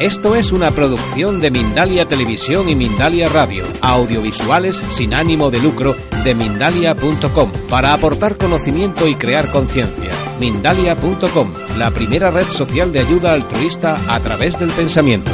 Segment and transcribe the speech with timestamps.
[0.00, 5.96] Esto es una producción de Mindalia Televisión y Mindalia Radio, audiovisuales sin ánimo de lucro
[6.22, 10.10] de mindalia.com, para aportar conocimiento y crear conciencia.
[10.38, 15.30] Mindalia.com, la primera red social de ayuda altruista a través del pensamiento.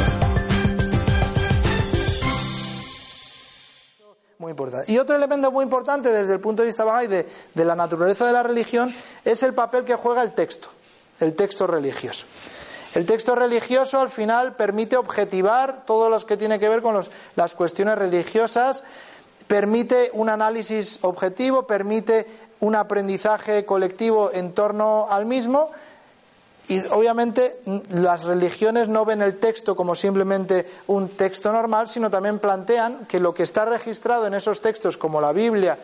[4.39, 4.89] Muy importante.
[4.89, 8.25] Y otro elemento muy importante desde el punto de vista Bahá'í de, de la naturaleza
[8.25, 8.89] de la religión
[9.25, 10.69] es el papel que juega el texto,
[11.19, 12.25] el texto religioso.
[12.93, 17.03] El texto religioso al final permite objetivar todo lo que tiene que ver con
[17.35, 18.83] las cuestiones religiosas,
[19.47, 22.27] permite un análisis objetivo, permite
[22.59, 25.71] un aprendizaje colectivo en torno al mismo
[26.67, 32.39] y obviamente las religiones no ven el texto como simplemente un texto normal, sino también
[32.39, 35.77] plantean que lo que está registrado en esos textos, como la Biblia,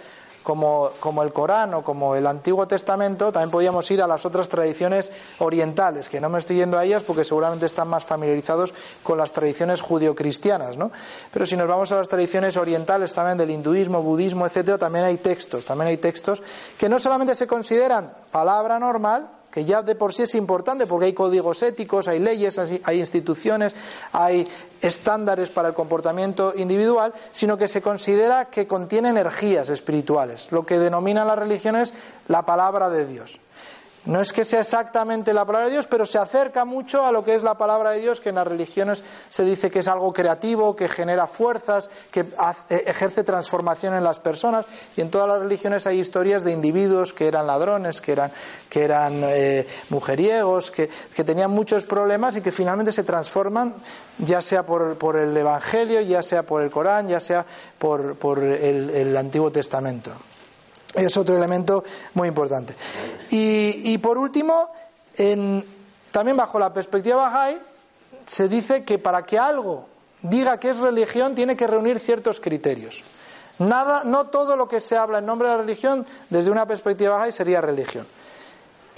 [0.50, 4.50] como, como el Corán o como el Antiguo Testamento, también podríamos ir a las otras
[4.50, 9.20] tradiciones orientales, que no me estoy yendo a ellas porque seguramente están más familiarizados con
[9.20, 10.90] las tradiciones judio-cristianas, ¿no?
[11.32, 15.18] Pero si nos vamos a las tradiciones orientales también del hinduismo, budismo, etcétera, también hay
[15.18, 16.42] textos, también hay textos
[16.80, 21.08] que no solamente se consideran palabra normal, que ya de por sí es importante porque
[21.08, 23.76] hay códigos éticos, hay leyes, hay instituciones,
[24.12, 24.48] hay
[24.82, 30.80] estándares para el comportamiento individual, sino que se considera que contiene energías espirituales, lo que
[30.80, 31.94] denominan las religiones
[32.28, 33.40] la palabra de Dios.
[34.06, 37.24] No es que sea exactamente la palabra de Dios, pero se acerca mucho a lo
[37.24, 40.14] que es la palabra de Dios, que en las religiones se dice que es algo
[40.14, 44.66] creativo, que genera fuerzas, que hace- ejerce transformación en las personas.
[44.96, 49.68] Y en todas las religiones hay historias de individuos que eran ladrones, que eran, eh,
[49.90, 50.90] mujeriegos, que,
[51.26, 53.76] tenían muchos problemas y que finalmente se transforman,
[54.20, 57.46] ya sea por, el Evangelio, ya sea por el Corán, ya sea
[57.78, 60.12] por, el Antiguo Testamento.
[60.94, 61.84] Es otro elemento
[62.16, 62.74] muy importante.
[63.30, 64.72] Y, por último,
[65.16, 65.64] en-
[66.12, 67.58] también bajo la perspectiva Bahá'í,
[68.26, 69.88] se dice que para que algo
[70.22, 73.04] diga que es religión tiene que reunir ciertos criterios.
[73.60, 77.18] Nada, no todo lo que se habla en nombre de la religión desde una perspectiva
[77.18, 78.08] Bahá'í sería religión.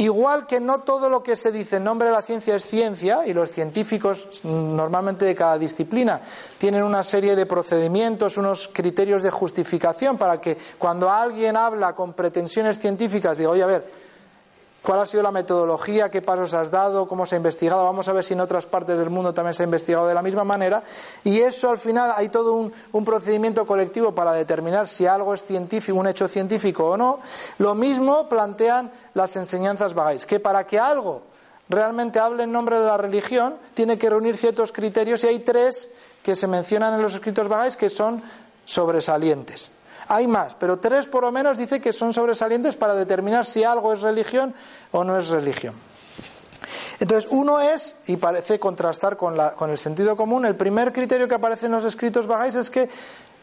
[0.02, 3.28] Igual que no todo lo que se dice en nombre de la ciencia es ciencia,
[3.28, 6.20] y los científicos mm, normalmente de cada disciplina
[6.58, 12.14] tienen una serie de procedimientos, unos criterios de justificación para que cuando alguien habla con
[12.14, 13.86] pretensiones científicas diga, oye, a ver,
[14.84, 16.10] ¿Cuál ha sido la metodología?
[16.10, 17.08] ¿Qué pasos has dado?
[17.08, 17.84] ¿Cómo se ha investigado?
[17.84, 20.24] Vamos a ver si en otras partes del mundo también se ha investigado de la
[20.24, 20.82] misma manera.
[21.24, 26.00] Y eso al final hay todo un, procedimiento colectivo para determinar si algo es científico,
[26.00, 27.20] un hecho científico o no.
[27.60, 31.22] Lo mismo plantean las enseñanzas bajáis, que para que algo
[31.70, 35.92] realmente hable en nombre de la religión tiene que reunir ciertos criterios y hay tres
[36.24, 38.24] que se mencionan en los escritos bajáis que son
[38.66, 39.70] sobresalientes.
[40.14, 43.94] Hay más, pero tres por lo menos dice que son sobresalientes para determinar si algo
[43.94, 44.54] es religión
[44.92, 45.74] o no es religión.
[47.00, 51.30] Entonces, uno es, y parece contrastar con, la- con el sentido común, el primer criterio
[51.30, 52.90] que aparece en los escritos bajáis es que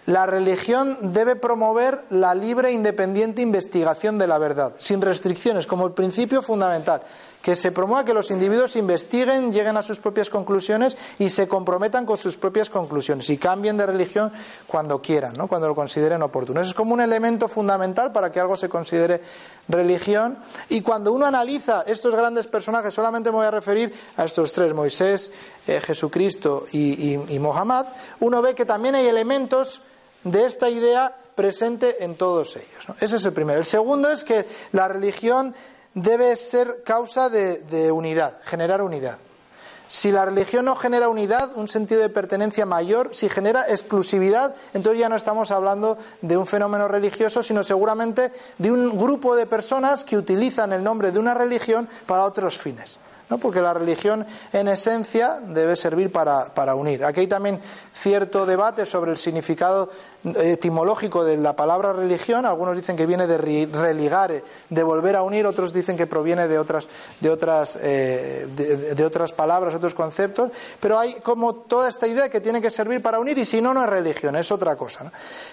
[0.04, 5.86] la religión debe promover la libre e independiente investigación de la verdad, sin restricciones, como
[5.86, 7.00] el principio fundamental,
[7.43, 12.04] que se promueva que los individuos investiguen, lleguen a sus propias conclusiones y se comprometan
[12.04, 14.32] con sus propias conclusiones y cambien de religión
[14.66, 15.47] cuando quieran, ¿no?
[15.47, 16.60] cuando lo consideren oportuno.
[16.60, 19.21] Eso es como un elemento fundamental para que algo se considere
[19.69, 20.38] religión.
[20.69, 24.75] Y cuando uno analiza estos grandes personajes, solamente me voy a referir a estos tres,
[24.75, 25.31] Moisés,
[25.66, 27.87] eh, Jesucristo y, y, y Mohammed,
[28.20, 29.81] uno ve que también hay elementos
[30.25, 32.97] de esta idea presente en todos ellos.
[33.00, 33.60] Ese es el primero.
[33.60, 35.55] El segundo es que la religión
[36.03, 39.19] debe ser causa de, unidad, generar unidad.
[39.86, 45.00] Si la religión no genera unidad, un sentido de pertenencia mayor, si genera exclusividad, entonces
[45.00, 50.04] ya no estamos hablando de un fenómeno religioso, sino seguramente de un grupo de personas
[50.04, 52.98] que utilizan el nombre de una religión para otros fines.
[53.30, 53.38] ¿No?
[53.38, 57.04] Porque la religión, en esencia, debe servir para, para unir.
[57.04, 57.60] Aquí hay también
[57.92, 59.90] cierto debate sobre el significado
[60.24, 62.46] etimológico de la palabra religión.
[62.46, 66.58] Algunos dicen que viene de religare, de volver a unir, otros dicen que proviene de
[66.58, 66.88] otras,
[67.20, 68.46] de otras, eh,
[68.96, 70.50] de, otras palabras, otros conceptos.
[70.80, 73.74] Pero hay como toda esta idea que tiene que servir para unir y si no,
[73.74, 75.10] no es religión, es otra cosa.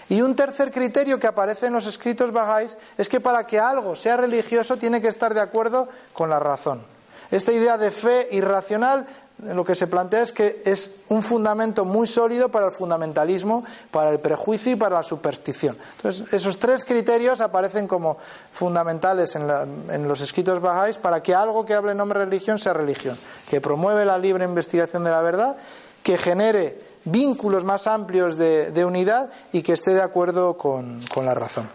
[0.09, 3.95] Y un tercer criterio que aparece en los escritos bajáis es que para que algo
[3.95, 6.94] sea religioso tiene que estar de acuerdo con la razón.
[7.31, 9.05] Esta idea de fe irracional
[9.43, 14.09] lo que se plantea es que es un fundamento muy sólido para el fundamentalismo, para
[14.09, 15.77] el prejuicio y para la superstición.
[15.97, 18.17] Entonces, esos tres criterios aparecen como
[18.53, 22.25] fundamentales en, la- en los escritos bajáis para que algo que hable en nombre de
[22.25, 23.17] religión sea religión,
[23.49, 25.57] que promueve la libre investigación de la verdad,
[26.01, 31.33] que genere vínculos más amplios de, unidad y que esté de acuerdo con, con la
[31.33, 31.69] razón.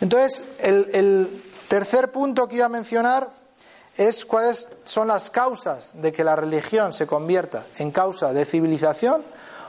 [0.00, 3.37] Entonces, el, el tercer punto que iba a mencionar
[3.98, 9.22] es cuáles son las causas de que la religión se convierta en causa de civilización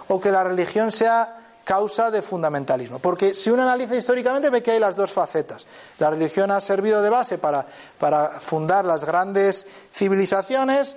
[0.08, 1.36] o que la religión sea
[1.66, 3.00] causa de fundamentalismo.
[3.00, 5.66] Porque si uno analiza históricamente ve que hay las dos facetas.
[5.98, 7.66] La religión ha servido de base para,
[8.00, 10.96] para fundar las grandes civilizaciones,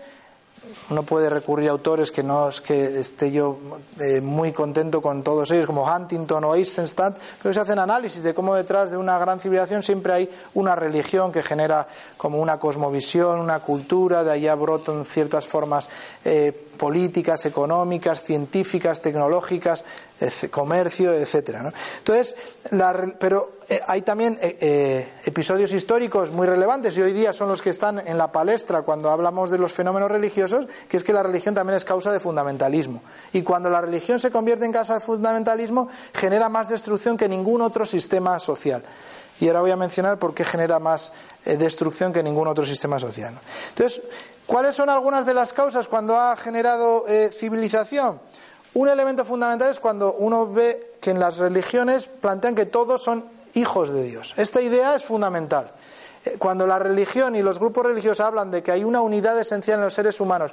[0.90, 3.58] uno puede recurrir a autores que no es que esté yo
[3.98, 8.34] eh, muy contento con todos ellos, como Huntington o Eisenstadt, pero se hacen análisis de
[8.34, 11.86] cómo detrás de una gran civilización siempre hay una religión que genera
[12.16, 15.88] como una cosmovisión, una cultura, de allá brotan ciertas formas
[16.24, 19.84] eh, políticas, económicas, científicas, tecnológicas,
[20.50, 21.72] comercio, etcétera.
[21.98, 22.34] Entonces,
[23.20, 27.62] pero eh, hay también eh, eh, episodios históricos muy relevantes y hoy día son los
[27.62, 31.22] que están en la palestra cuando hablamos de los fenómenos religiosos, que es que la
[31.22, 33.00] religión también es causa de fundamentalismo.
[33.32, 37.60] Y cuando la religión se convierte en causa de fundamentalismo, genera más destrucción que ningún
[37.60, 38.82] otro sistema social.
[39.40, 41.12] Y ahora voy a mencionar por qué genera más
[41.44, 43.34] destrucción que ningún otro sistema social.
[43.70, 44.02] Entonces,
[44.46, 47.04] ¿cuáles son algunas de las causas cuando ha generado
[47.38, 48.20] civilización?
[48.74, 53.24] Un elemento fundamental es cuando uno ve que en las religiones plantean que todos son
[53.54, 54.34] hijos de Dios.
[54.36, 55.72] Esta idea es fundamental.
[56.24, 59.78] Eh, cuando la religión y los grupos religiosos hablan de que hay una unidad esencial
[59.78, 60.52] en los seres humanos,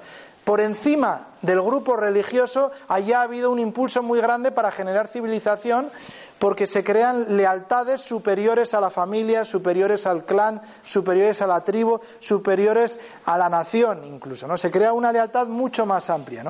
[0.49, 5.91] por encima del grupo religioso, allá ha habido un impulso muy grande para generar civilización
[6.39, 12.01] porque se crean lealtades superiores a la familia, superiores al clan, superiores a la tribu,
[12.17, 14.57] superiores a la nación incluso, ¿no?
[14.57, 16.43] Se crea una lealtad mucho más amplia.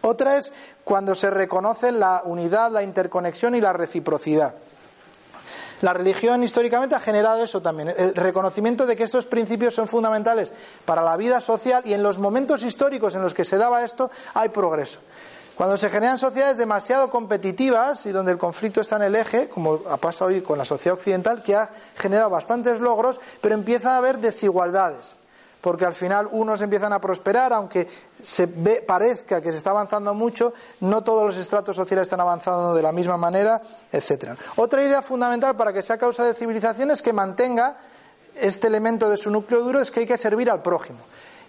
[0.00, 0.52] Otra es
[0.82, 4.56] cuando se reconoce la unidad, la interconexión y la reciprocidad.
[5.80, 10.52] La religión históricamente ha generado eso también, el reconocimiento de que estos principios son fundamentales
[10.84, 14.10] para la vida social y en los momentos históricos en los que se daba esto
[14.34, 15.00] hay progreso.
[15.56, 19.80] Cuando se generan sociedades demasiado competitivas y donde el conflicto está en el eje, como
[19.88, 23.98] ha pasado hoy con la sociedad occidental, que ha generado bastantes logros, pero empieza a
[23.98, 25.17] haber desigualdades
[25.60, 27.88] porque al final unos empiezan a prosperar, aunque
[28.22, 32.74] se ve, parezca que se está avanzando mucho, no todos los estratos sociales están avanzando
[32.74, 33.60] de la misma manera,
[33.90, 34.36] etcétera.
[34.56, 37.76] Otra idea fundamental para que sea causa de civilización es que mantenga
[38.40, 41.00] este elemento de su núcleo duro es que hay que servir al prójimo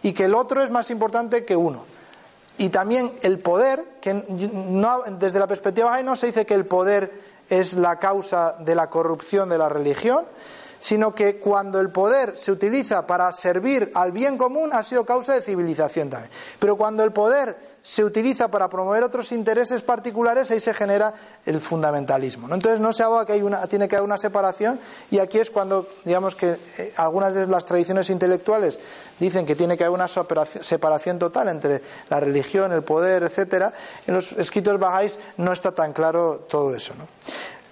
[0.01, 1.85] y que el otro es más importante que uno.
[2.57, 6.65] Y también el poder, que no, desde la perspectiva de no se dice que el
[6.65, 7.11] poder
[7.49, 10.25] es la causa de la corrupción de la religión,
[10.79, 15.33] sino que cuando el poder se utiliza para servir al bien común ha sido causa
[15.33, 16.31] de civilización también.
[16.59, 21.13] Pero cuando el poder se utiliza para promover otros intereses particulares, ahí se genera
[21.45, 22.53] el fundamentalismo.
[22.53, 24.79] Entonces no se habla que hay una, tiene que haber una separación
[25.11, 28.79] y aquí es cuando, digamos que eh, algunas de las tradiciones intelectuales
[29.19, 33.73] dicen que tiene que haber una separación total entre la religión, el poder, etcétera.
[34.05, 36.93] En los escritos bajáis no está tan claro todo eso.
[36.97, 37.07] ¿no?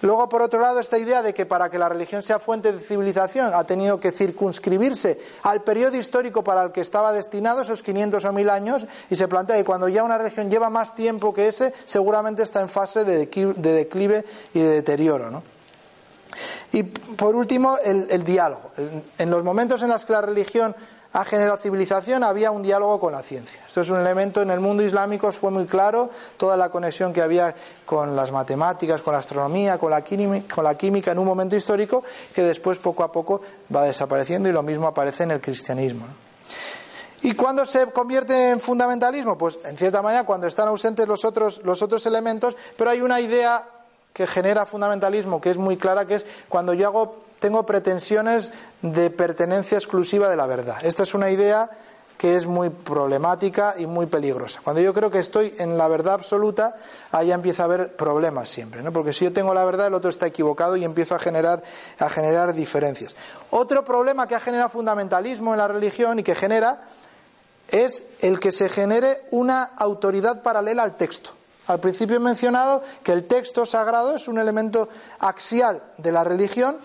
[0.02, 2.80] Luego, por otro lado, esta idea de que para que la religión sea fuente de
[2.80, 8.24] civilización ha tenido que circunscribirse al periodo histórico para el que estaba destinado, esos 500
[8.24, 11.48] o 1000 años, y se plantea que cuando ya una religión lleva más tiempo que
[11.48, 14.24] ese, seguramente está en fase de declive
[14.54, 15.30] y de deterioro.
[15.30, 15.42] ¿no?
[16.72, 18.70] Y por último, el, diálogo.
[19.18, 20.74] En los momentos en los que la religión
[21.12, 23.60] ha generado civilización, había un diálogo con la ciencia.
[23.66, 27.22] Esto es un elemento en el mundo islámico, fue muy claro, toda la conexión que
[27.22, 27.54] había
[27.86, 31.56] con las matemáticas, con la astronomía, con la, química, con la química en un momento
[31.56, 32.02] histórico
[32.34, 33.40] que después poco a poco
[33.74, 36.04] va desapareciendo y lo mismo aparece en el cristianismo.
[37.22, 39.36] ¿Y cuándo se convierte en fundamentalismo?
[39.36, 43.20] Pues en cierta manera cuando están ausentes los otros, los otros elementos, pero hay una
[43.20, 43.64] idea
[44.12, 48.52] que genera fundamentalismo que es muy clara, que es cuando yo hago tengo pretensiones
[48.82, 50.78] de pertenencia exclusiva de la verdad.
[50.82, 51.70] Esta es una idea
[52.18, 54.60] que es muy problemática y muy peligrosa.
[54.62, 56.74] Cuando yo creo que estoy en la verdad absoluta,
[57.12, 58.92] ahí empieza a haber problemas siempre, ¿no?
[58.92, 61.62] Porque si yo tengo la verdad, el otro está equivocado y empiezo a generar,
[62.00, 63.14] a generar diferencias.
[63.50, 66.82] Otro problema que ha generado fundamentalismo en la religión y que genera
[67.68, 71.30] es el que se genere una autoridad paralela al texto.
[71.68, 74.88] Al principio he mencionado que el texto sagrado es un elemento
[75.20, 76.78] axial de la religión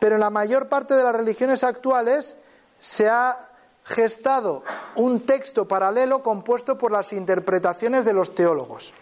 [0.00, 2.36] pero en la mayor parte de las religiones actuales
[2.78, 3.38] se ha
[3.84, 4.62] gestado
[4.96, 8.92] un texto paralelo compuesto por las interpretaciones de los teólogos.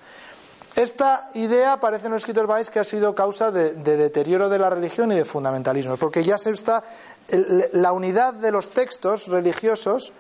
[0.76, 4.70] Esta idea aparece en los escritos Baez que ha sido causa de, deterioro de la
[4.70, 6.84] religión y de fundamentalismo, porque ya se está
[7.72, 10.12] la unidad de los textos religiosos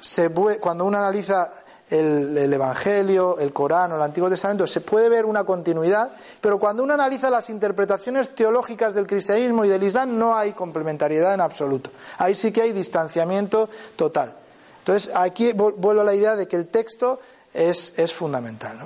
[0.00, 1.50] se, cuando uno analiza
[1.90, 6.82] el, Evangelio, el Corán o el Antiguo Testamento, se puede ver una continuidad, pero cuando
[6.82, 11.90] uno analiza las interpretaciones teológicas del cristianismo y del Islam, no hay complementariedad en absoluto.
[12.18, 14.34] Ahí sí que hay distanciamiento total.
[14.78, 17.20] Entonces, aquí vuelvo a la idea de que el texto
[17.52, 18.78] es, es fundamental.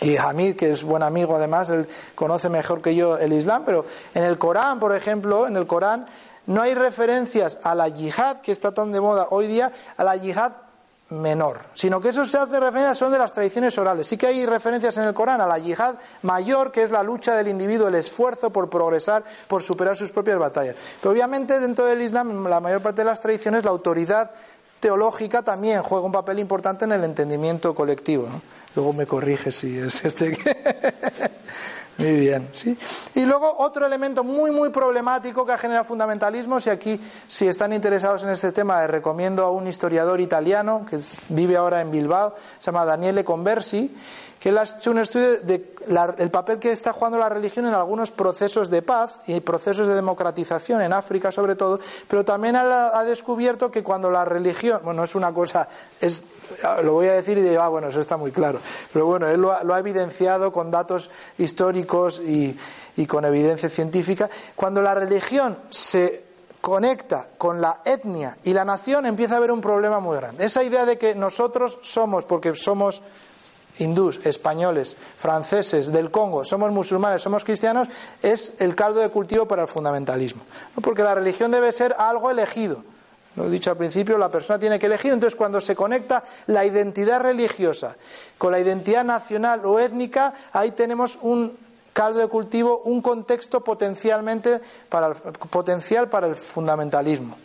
[0.00, 3.84] Y Hamid, que es buen amigo además, él conoce mejor que yo el Islam, pero
[4.14, 6.06] en el Corán, por ejemplo, en el Corán
[6.46, 10.16] no hay referencias a la yihad, que está tan de moda hoy día, a la
[10.16, 10.52] yihad
[11.10, 14.06] menor, sino que eso se hace referencia son de las tradiciones orales.
[14.06, 17.34] Sí que hay referencias en el Corán a la yihad mayor, que es la lucha
[17.34, 20.76] del individuo, el esfuerzo por progresar, por superar sus propias batallas.
[21.00, 24.30] Pero obviamente dentro del Islam, la mayor parte de las tradiciones, la autoridad
[24.80, 28.28] teológica también juega un papel importante en el entendimiento colectivo.
[28.76, 30.36] Luego me corrige si es este.
[31.98, 32.78] Muy bien, ¿sí?
[33.16, 37.72] Y luego otro elemento muy, muy problemático que ha generado fundamentalismos, y aquí, si están
[37.72, 41.00] interesados en este tema, les recomiendo a un historiador italiano que
[41.30, 43.92] vive ahora en Bilbao, se llama Daniele Conversi,
[44.40, 45.78] que él ha hecho un estudio de
[46.18, 49.94] el papel que está jugando la religión en algunos procesos de paz y procesos de
[49.94, 55.14] democratización en África sobre todo, pero también ha, descubierto que cuando la religión, bueno, es
[55.14, 55.68] una cosa,
[56.00, 56.22] es,
[56.82, 58.60] lo voy a decir y digo, ah, bueno, eso está muy claro,
[58.92, 62.58] pero bueno, él lo ha, evidenciado con datos históricos y,
[62.96, 66.28] y con evidencia científica, cuando la religión se
[66.60, 70.44] conecta con la etnia y la nación empieza a haber un problema muy grande.
[70.44, 73.00] Esa idea de que nosotros somos, porque somos
[73.78, 77.88] hindús, españoles, franceses, del Congo, somos musulmanes, somos cristianos,
[78.22, 80.42] es el caldo de cultivo para el fundamentalismo.
[80.82, 82.82] Porque la religión debe ser algo elegido.
[83.36, 85.12] Lo he dicho al principio, la persona tiene que elegir.
[85.12, 87.96] Entonces, cuando se conecta la identidad religiosa
[88.36, 91.56] con la identidad nacional o étnica, ahí tenemos un
[91.92, 97.36] caldo de cultivo, un contexto potencialmente para potencial para el fundamentalismo.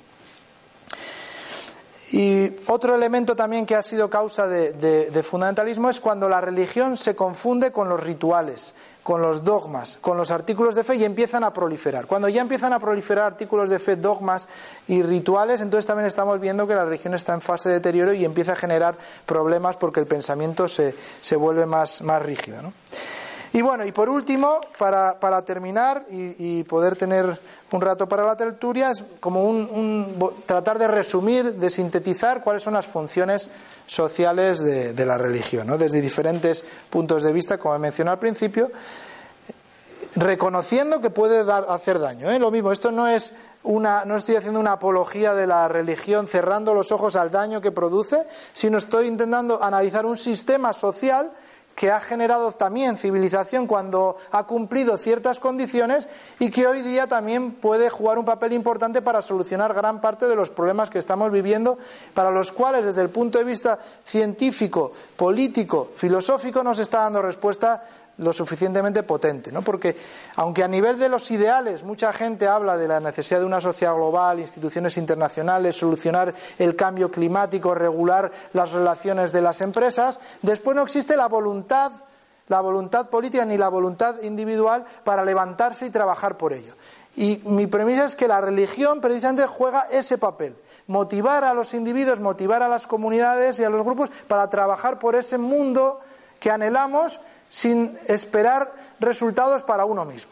[2.14, 7.16] Y otro elemento también que ha sido causa de, fundamentalismo es cuando la religión se
[7.16, 11.52] confunde con los rituales, con los dogmas, con los artículos de fe y empiezan a
[11.52, 12.06] proliferar.
[12.06, 14.48] Cuando ya empiezan a proliferar artículos de fe, dogmas
[14.88, 18.26] y rituales, entonces también estamos viendo que la religión está en fase de deterioro y
[18.26, 20.94] empieza a generar problemas porque el pensamiento se,
[21.36, 22.62] vuelve más, más rígido.
[23.54, 27.38] Y bueno, y por último, para, para terminar y, poder tener
[27.72, 32.74] un rato para la tertulia, es como un, tratar de resumir, de sintetizar cuáles son
[32.74, 33.50] las funciones
[33.86, 35.78] sociales de, la religión, ¿no?
[35.78, 38.72] desde diferentes puntos de vista, como he mencionado al principio,
[40.16, 42.32] reconociendo que puede dar, hacer daño.
[42.32, 42.40] ¿eh?
[42.40, 46.74] Lo mismo, esto no es una, no estoy haciendo una apología de la religión cerrando
[46.74, 51.32] los ojos al daño que produce, sino estoy intentando analizar un sistema social
[51.76, 56.08] que ha generado también civilización cuando ha cumplido ciertas condiciones
[56.40, 60.36] y que hoy día también puede jugar un papel importante para solucionar gran parte de
[60.36, 61.78] los problemas que estamos viviendo,
[62.14, 67.84] para los cuales desde el punto de vista científico, político, filosófico nos está dando respuesta
[68.18, 69.62] lo suficientemente potente, ¿no?
[69.62, 69.98] Porque
[70.36, 73.96] aunque a nivel de los ideales mucha gente habla de la necesidad de una sociedad
[73.96, 80.84] global, instituciones internacionales, solucionar el cambio climático, regular las relaciones de las empresas, después no
[80.84, 81.92] existe la voluntad,
[82.50, 86.74] la voluntad política ni la voluntad individual para levantarse y trabajar por ello.
[87.16, 90.56] Y mi premisa es que la religión precisamente juega ese papel,
[90.88, 95.16] motivar a los individuos, motivar a las comunidades y a los grupos para trabajar por
[95.16, 96.00] ese mundo
[96.40, 97.20] que anhelamos
[97.54, 100.32] sin esperar resultados para uno mismo.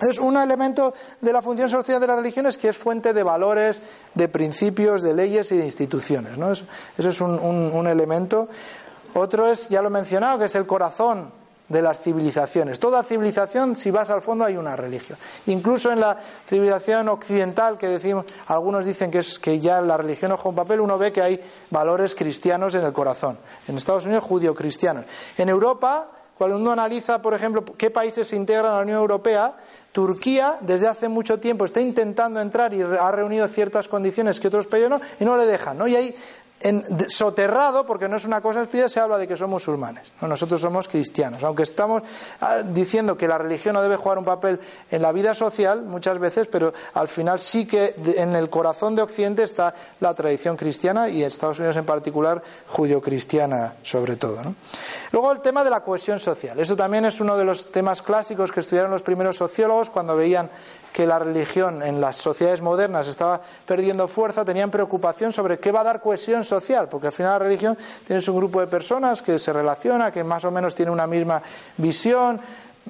[0.00, 3.82] Es un elemento de la función social de las religiones que es fuente de valores,
[4.14, 6.38] de principios, de leyes y de instituciones.
[6.38, 6.50] ¿no?
[6.50, 6.64] Eso,
[6.96, 8.48] es un, elemento.
[9.12, 11.30] Otro es, ya lo he mencionado, que es el corazón
[11.72, 12.78] de las civilizaciones.
[12.78, 15.18] Toda civilización, si vas al fondo, hay una religión.
[15.46, 20.32] Incluso en la civilización occidental, que decimos, algunos dicen que, es, que ya la religión
[20.32, 23.38] ojo un papel, uno ve que hay valores cristianos en el corazón.
[23.66, 25.06] En Estados Unidos, judío-cristianos.
[25.38, 29.54] En Europa, cuando uno analiza, por ejemplo, qué países se integran a la Unión Europea,
[29.92, 34.66] Turquía desde hace mucho tiempo está intentando entrar y ha reunido ciertas condiciones que otros
[34.66, 35.76] países no, y no le dejan.
[35.76, 35.86] ¿no?
[35.86, 36.14] Y hay
[36.62, 40.12] en, soterrado, porque no es una cosa espiritual, se habla de que somos musulmanes.
[40.20, 41.42] nosotros somos cristianos.
[41.42, 42.02] Aunque estamos
[42.40, 46.18] ah, diciendo que la religión no debe jugar un papel en la vida social muchas
[46.18, 51.08] veces, pero al final sí que en el corazón de Occidente está la tradición cristiana
[51.08, 54.40] y en Estados Unidos en particular judio-cristiana sobre todo.
[55.12, 56.58] Luego el tema de la cohesión social.
[56.58, 60.50] Eso también es uno de los temas clásicos que estudiaron los primeros sociólogos cuando veían
[60.92, 65.80] que la religión en las sociedades modernas estaba perdiendo fuerza, tenían preocupación sobre qué va
[65.80, 69.38] a dar cohesión social, porque al final la religión tiene un grupo de personas que
[69.38, 71.40] se relaciona, que más o menos tiene una misma
[71.78, 72.40] visión,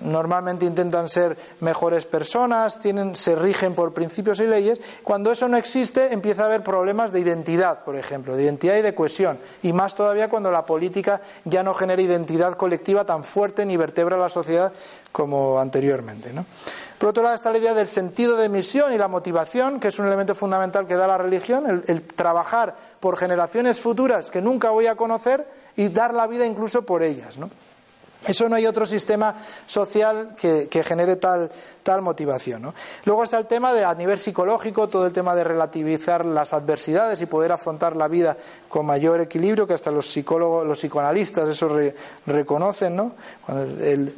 [0.01, 4.81] normalmente intentan ser mejores personas, tienen, se rigen por principios y leyes.
[5.03, 8.83] Cuando eso no existe, empieza a haber problemas de identidad, por ejemplo, de identidad y
[8.83, 9.39] de cohesión.
[9.63, 14.17] Y más todavía cuando la política ya no genera identidad colectiva tan fuerte ni vertebra
[14.17, 14.73] la sociedad
[15.13, 16.33] como anteriormente.
[16.33, 16.47] ¿no?
[16.99, 19.99] Por otro lado está la idea del sentido de misión y la motivación, que es
[19.99, 24.87] un elemento fundamental que da la religión, el, trabajar por generaciones futuras que nunca voy
[24.87, 25.47] a conocer
[25.77, 27.39] y dar la vida incluso por ellas.
[28.27, 29.35] Eso no hay otro sistema
[29.67, 31.51] social que, genere tal,
[32.01, 32.73] motivación.
[33.05, 37.21] Luego está el tema de, a nivel psicológico, todo el tema de relativizar las adversidades
[37.21, 38.37] y poder afrontar la vida
[38.69, 41.69] con mayor equilibrio, que hasta los psicólogos, los psicoanalistas eso
[42.27, 42.97] reconocen.
[42.97, 43.13] ¿no?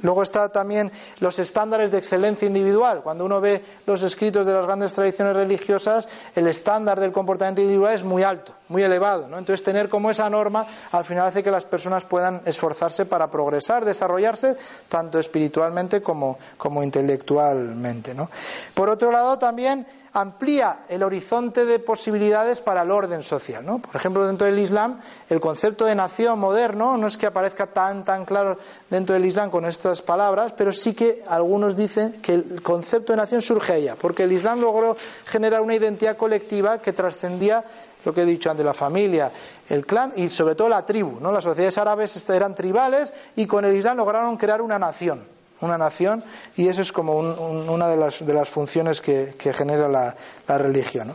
[0.03, 3.01] luego está también los estándares de excelencia individual.
[3.03, 7.95] Cuando uno ve los escritos de las grandes tradiciones religiosas, el estándar del comportamiento individual
[7.95, 9.29] es muy alto, muy elevado.
[9.29, 9.39] ¿no?
[9.39, 13.85] Entonces, tener como esa norma al final hace que las personas puedan esforzarse para progresar,
[13.95, 14.57] desarrollarse
[14.89, 18.15] tanto espiritualmente como, como intelectualmente.
[18.15, 18.29] ¿no?
[18.75, 23.67] Por otro lado, también amplía el horizonte de posibilidades para el orden social.
[23.67, 23.81] ¿no?
[23.81, 28.05] Por ejemplo, dentro del Islam, el concepto de nación moderno no es que aparezca tan,
[28.05, 28.57] tan claro
[28.89, 33.17] dentro del Islam con estas palabras, pero sí que algunos dicen que el concepto de
[33.17, 34.97] nación surge allá, porque el Islam logró
[35.27, 37.65] generar una identidad colectiva que trascendía
[38.05, 39.31] lo que he dicho antes, la familia,
[39.69, 41.19] el clan y sobre todo la tribu.
[41.21, 41.33] ¿no?
[41.33, 45.35] Las sociedades árabes eran tribales y con el Islam lograron crear una nación.
[45.61, 46.23] Una nación,
[46.57, 51.15] y eso es como una de las, funciones que, genera la, religión.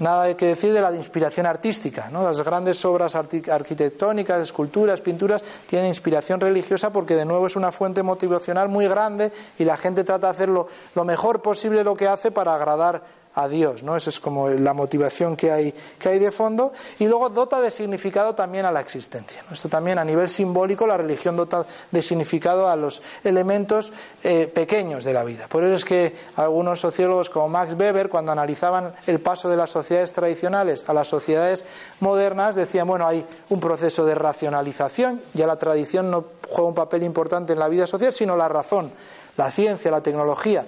[0.00, 2.10] Nada hay que decir de la inspiración artística.
[2.10, 2.22] ¿no?
[2.24, 8.02] Las grandes obras arquitectónicas, esculturas, pinturas, tienen inspiración religiosa porque de nuevo es una fuente
[8.02, 12.30] motivacional muy grande y la gente trata de hacer lo mejor posible lo que hace
[12.30, 13.02] para agradar
[13.36, 13.96] a Dios, ¿no?
[13.96, 16.72] Esa es como la motivación que hay, que hay de fondo.
[16.98, 19.44] Y luego dota de significado también a la existencia.
[19.52, 23.92] Esto también a nivel simbólico, la religión dota de significado a los elementos
[24.24, 25.48] eh, pequeños de la vida.
[25.48, 29.68] Por eso es que algunos sociólogos como Max Weber, cuando analizaban el paso de las
[29.68, 31.66] sociedades tradicionales a las sociedades
[32.00, 37.02] modernas, decían, bueno, hay un proceso de racionalización, ya la tradición no juega un papel
[37.02, 38.90] importante en la vida social, sino la razón,
[39.36, 40.64] la ciencia, la tecnología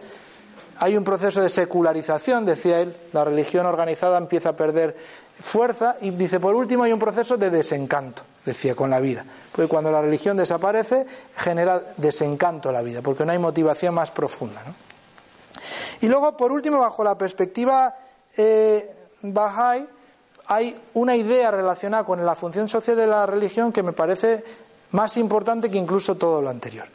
[0.78, 4.96] hay un proceso de secularización, decía él, la religión organizada empieza a perder
[5.40, 9.24] fuerza y dice, por último, hay un proceso de desencanto, decía, con la vida.
[9.52, 11.06] Porque cuando la religión desaparece,
[11.36, 14.62] genera desencanto a la vida, porque no hay motivación más profunda.
[16.00, 17.94] Y luego, por último, bajo la perspectiva
[18.36, 19.86] eh, Bahá'í,
[20.46, 24.44] hay una idea relacionada con la función social de la religión que me parece
[24.92, 26.86] más importante que incluso todo lo anterior.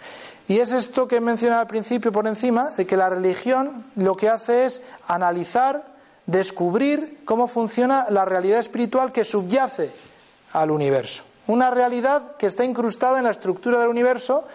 [0.48, 4.16] Y es esto que he mencionado al principio por encima, de que la religión lo
[4.16, 5.86] que hace es analizar,
[6.26, 9.90] descubrir cómo funciona la realidad espiritual que subyace
[10.52, 11.24] al universo.
[11.48, 14.46] Una realidad que está incrustada en la estructura del universo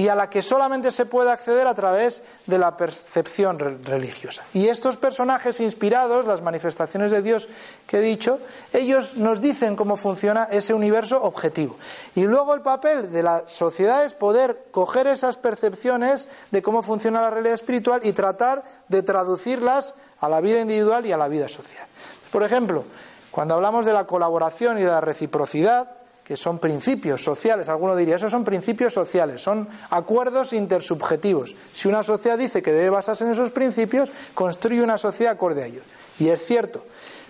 [0.00, 4.42] y a la que solamente se puede acceder a través de la percepción religiosa.
[4.54, 7.48] Y estos personajes inspirados, las manifestaciones de Dios
[7.86, 8.38] que he dicho,
[8.72, 11.76] ellos nos dicen cómo funciona ese universo objetivo.
[12.14, 17.20] Y luego el papel de la sociedad es poder coger esas percepciones de cómo funciona
[17.20, 21.46] la realidad espiritual y tratar de traducirlas a la vida individual y a la vida
[21.46, 21.86] social.
[22.32, 22.86] Por ejemplo,
[23.30, 25.99] cuando hablamos de la colaboración y de la reciprocidad,
[26.30, 27.68] que son principios sociales.
[27.68, 31.56] Alguno diría, esos son principios sociales, son acuerdos intersubjetivos.
[31.72, 35.66] Si una sociedad dice que debe basarse en esos principios, construye una sociedad acorde a
[35.66, 35.82] ellos.
[36.20, 36.84] Y es cierto.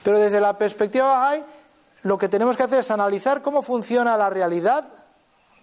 [0.04, 1.42] Pero desde la perspectiva Bahá'í,
[2.02, 4.84] lo que tenemos que hacer es analizar cómo funciona la realidad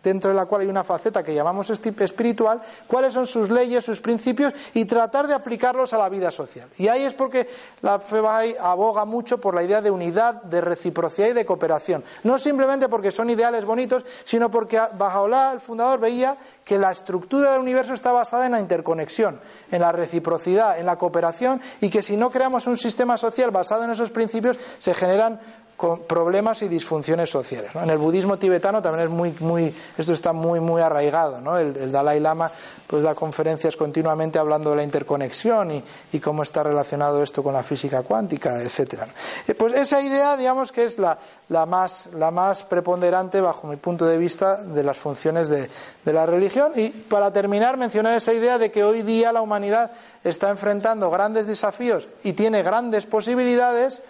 [0.08, 4.02] dentro de la cual hay una faceta que llamamos espiritual, cuáles son sus leyes, sus
[4.02, 6.67] principios y tratar de aplicarlos a la vida social.
[6.78, 7.48] Y ahí es porque
[7.82, 8.17] la fe
[8.60, 12.04] aboga mucho por la idea de unidad, de reciprocidad y de cooperación.
[12.24, 17.52] No simplemente porque son ideales bonitos, sino porque Bajaola, el fundador, veía que la estructura
[17.52, 19.39] del universo está basada en la interconexión,
[19.72, 23.84] en la reciprocidad, en la cooperación y que si no creamos un sistema social basado
[23.84, 25.39] en esos principios se generan
[25.78, 27.72] problemas y disfunciones sociales.
[27.76, 31.40] En el budismo tibetano también es muy, muy, esto está muy, muy arraigado.
[31.40, 31.58] ¿no?
[31.58, 32.50] El, Dalai Lama
[32.88, 37.54] pues da conferencias continuamente hablando de la interconexión y, y cómo está relacionado esto con
[37.54, 39.08] la física cuántica, etcétera.
[39.48, 43.76] Eh, pues esa idea, digamos que es la, la, más, la más preponderante bajo mi
[43.76, 45.70] punto de vista de las funciones de,
[46.04, 46.72] de la religión.
[46.76, 49.92] Y para terminar, mencionar esa idea de que hoy día la humanidad
[50.24, 54.02] está enfrentando grandes desafíos y tiene grandes posibilidades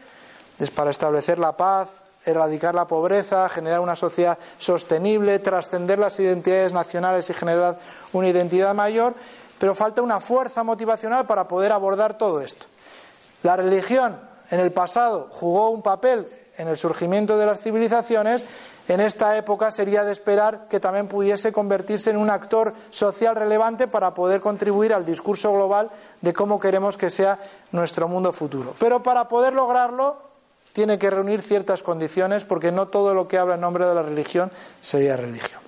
[0.60, 1.90] es para establecer la paz,
[2.26, 7.78] erradicar la pobreza, generar una sociedad sostenible, trascender las identidades nacionales y generar
[8.14, 9.14] una identidad mayor,
[9.60, 12.66] pero falta una fuerza motivacional para poder abordar todo esto.
[13.44, 14.20] La religión
[14.52, 18.44] en el pasado jugó un papel en el surgimiento de las civilizaciones,
[18.88, 23.88] en esta época sería de esperar que también pudiese convertirse en un actor social relevante
[23.88, 25.92] para poder contribuir al discurso global
[26.22, 27.38] de cómo queremos que sea
[27.74, 28.74] nuestro mundo futuro.
[28.80, 30.27] Pero para poder lograrlo
[30.78, 34.04] tiene que reunir ciertas condiciones porque no todo lo que habla en nombre de la
[34.04, 35.60] religión sería religión.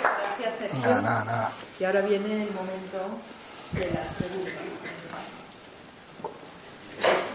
[0.00, 0.80] Gracias, Sergio.
[0.80, 1.52] Nada, nada, nada.
[1.78, 3.20] Y ahora viene el momento
[3.72, 4.54] de las preguntas.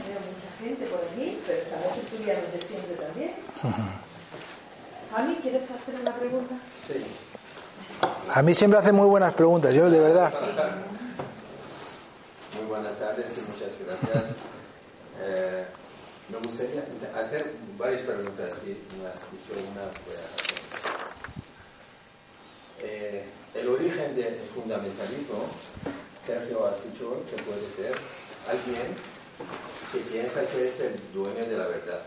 [0.08, 3.36] Veo mucha gente por aquí, pero esta vez estudiantes de siempre también.
[5.12, 6.56] Javi, ¿quieres hacer una pregunta?
[6.78, 7.04] Sí.
[8.32, 10.32] A mí siempre hace muy buenas preguntas, yo de verdad.
[12.56, 14.36] Muy buenas tardes y muchas gracias.
[15.22, 15.66] Eh,
[16.30, 16.82] me gustaría
[17.14, 18.68] hacer varias preguntas, si
[18.98, 20.50] me has dicho una, voy a hacer.
[22.82, 25.44] Eh, el origen del fundamentalismo,
[26.26, 27.94] Sergio, has dicho que puede ser
[28.50, 28.96] alguien
[29.92, 32.02] que piensa que es el dueño de la verdad.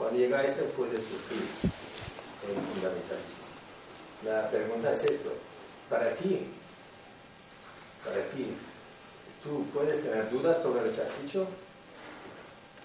[0.00, 1.42] Cuando llega a eso puede surgir
[2.48, 3.44] el fundamentalismo.
[4.24, 5.30] La pregunta es esto,
[5.90, 6.46] para ti,
[8.02, 8.46] para ti,
[9.42, 11.46] ¿tú puedes tener dudas sobre lo que has dicho?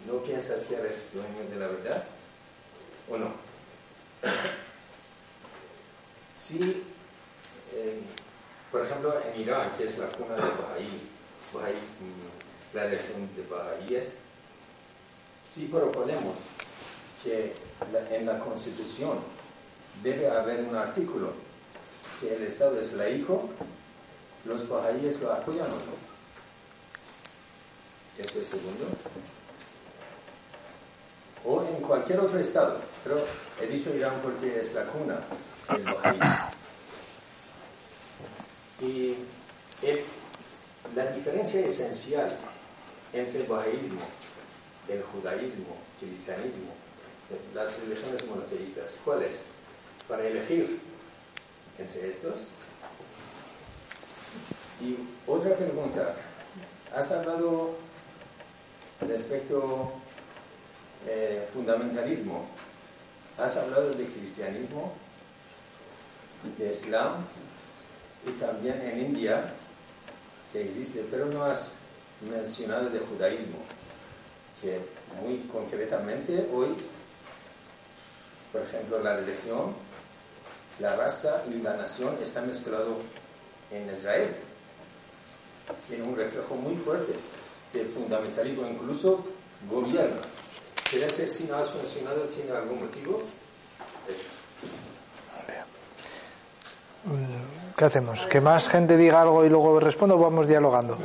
[0.06, 2.04] ¿No piensas que eres dueño de la verdad?
[3.10, 3.32] ¿O no?
[6.38, 6.84] Si,
[7.74, 8.02] eh,
[8.70, 11.00] por ejemplo, en Irán, que es la cuna de Bahá'í,
[11.54, 14.16] Bahá'í, mm, la religión de Bahá'íes,
[15.48, 16.36] si proponemos
[17.26, 17.54] que
[17.92, 19.18] la- en la Constitución
[20.04, 21.34] debe haber un artículo
[22.22, 23.50] que el Estado es laico,
[24.46, 26.06] los bahá'íes lo apoyan o no.
[28.24, 28.86] Eso es segundo.
[31.44, 33.18] O en cualquier otro estado, pero
[33.62, 35.20] he dicho Irán porque es la cuna
[35.72, 36.20] del bahá'í.
[38.82, 39.18] Y
[39.82, 40.04] el-
[40.96, 42.36] la diferencia esencial
[43.14, 44.02] entre el bahá'ísmo,
[44.88, 46.74] el judaísmo, cristianismo,
[47.54, 49.42] las religiones monoteístas, ¿cuál es?
[50.08, 50.80] Para elegir
[51.78, 52.34] entre estos.
[54.82, 56.16] Y otra pregunta,
[56.94, 57.76] has hablado
[59.02, 59.94] respecto
[61.08, 62.48] eh, fundamentalismo,
[63.38, 64.94] has hablado de cristianismo,
[66.58, 67.26] de islam
[68.26, 69.54] y también en India
[70.52, 71.74] que existe, pero no has
[72.22, 73.58] mencionado de judaísmo,
[74.62, 74.80] que
[75.22, 76.76] muy concretamente hoy,
[78.56, 79.74] por ejemplo, la religión,
[80.80, 82.96] la raza y la nación están mezclados
[83.70, 84.34] en Israel.
[85.90, 87.16] Tiene un reflejo muy fuerte
[87.74, 89.26] del fundamentalismo, incluso
[89.70, 90.22] gobierno.
[90.90, 93.18] Quiere decir, si no has mencionado, ¿tiene algún motivo?
[94.08, 94.30] Eso.
[97.78, 98.26] ¿Qué hacemos?
[98.28, 100.98] ¿Que más gente diga algo y luego respondo o vamos dialogando?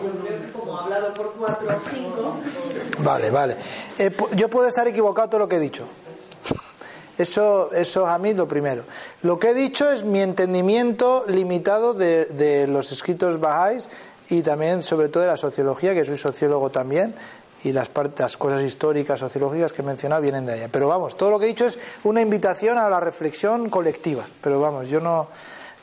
[0.52, 2.36] Como ha hablado por cuatro o cinco,
[3.00, 3.56] Vale, vale.
[3.98, 5.88] Eh, yo puedo estar equivocado todo lo que he dicho.
[7.20, 8.84] Eso, eso a mí lo primero.
[9.22, 13.90] Lo que he dicho es mi entendimiento limitado de, los escritos bajáis
[14.30, 17.14] y también sobre todo de la sociología, que soy sociólogo también,
[17.62, 20.68] y las, partes, las cosas históricas, sociológicas que he mencionado vienen de allá.
[20.72, 24.24] Pero vamos, todo lo que he dicho es una invitación a la reflexión colectiva.
[24.40, 25.28] Pero vamos, yo no,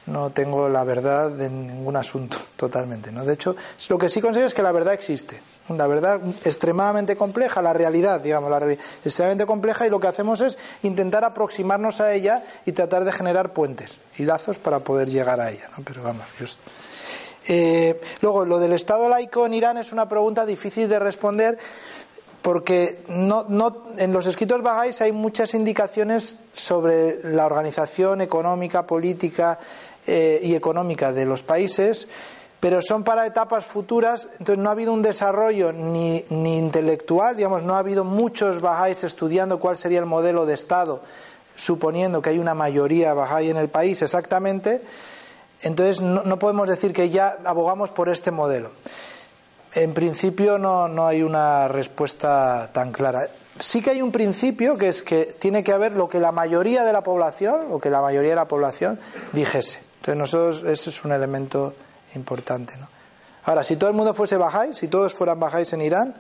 [0.07, 3.11] no tengo la verdad de ningún asunto, totalmente.
[3.11, 3.25] ¿no?
[3.25, 3.55] De hecho,
[3.89, 5.39] lo que sí considero es que la verdad existe.
[5.69, 10.39] La verdad extremadamente compleja, la realidad, digamos, la realidad extremadamente compleja y lo que hacemos
[10.39, 15.41] es intentar aproximarnos a ella y tratar de generar puentes y lazos para poder llegar
[15.41, 15.69] a ella.
[15.77, 15.83] ¿no?
[15.83, 16.45] Pero vamos, yo...
[17.49, 21.57] Eh, luego, lo del Estado laico en Irán es una pregunta difícil de responder
[22.47, 29.59] porque no, no, en los escritos bajáis hay muchas indicaciones sobre la organización económica, política
[30.07, 32.07] eh, y económica de los países,
[32.61, 37.75] pero son para etapas futuras, entonces no ha habido un desarrollo ni, intelectual, digamos, no
[37.75, 41.01] ha habido muchos bajáis estudiando cuál sería el modelo de Estado,
[41.57, 44.81] suponiendo que hay una mayoría bajáis en el país exactamente,
[45.63, 48.69] entonces no podemos decir que ya abogamos por este modelo.
[49.77, 53.27] En principio no, no hay una respuesta tan clara.
[53.59, 56.83] Sí que hay un principio que es que tiene que haber lo que la mayoría
[56.83, 58.99] de la población, lo que la mayoría de la población
[59.33, 59.81] dijese.
[59.97, 61.75] Entonces nosotros ese es un elemento
[62.15, 62.73] importante.
[62.77, 62.89] ¿no?
[63.43, 66.15] Ahora, si todo el mundo fuese bajáis, si todos fueran bajáis en Irán,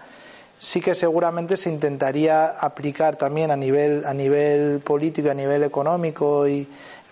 [0.59, 6.47] sí que seguramente se intentaría aplicar también a nivel, a nivel político, a nivel económico
[6.47, 6.67] y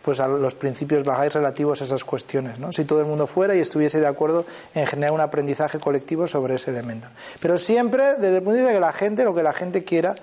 [0.05, 2.71] pues a los principios bajáis relativos a esas cuestiones, ¿no?
[2.71, 6.55] Si todo el mundo fuera y estuviese de acuerdo en generar un aprendizaje colectivo sobre
[6.55, 7.07] ese elemento.
[7.39, 9.83] Pero siempre desde el punto de vista de que la gente, lo que la gente
[9.83, 10.13] quiera,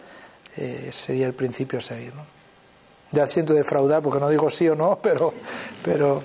[0.57, 2.32] eh, sería el principio a seguir, ¿no?
[3.13, 5.33] Ya siento defraudar porque no digo sí o no, pero.
[5.85, 6.23] pero...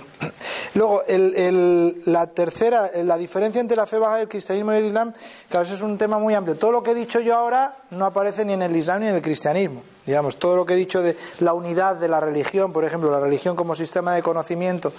[0.73, 4.85] Luego, el, la tercera, la diferencia entre la fe baja y el cristianismo y el
[4.85, 5.13] islam,
[5.49, 6.55] claro, eso es un tema muy amplio.
[6.55, 9.15] Todo lo que he dicho yo ahora no aparece ni en el islam ni en
[9.15, 9.83] el cristianismo.
[10.05, 13.19] Digamos, todo lo que he dicho de la unidad de la religión, por ejemplo, la
[13.19, 14.93] religión como sistema de conocimiento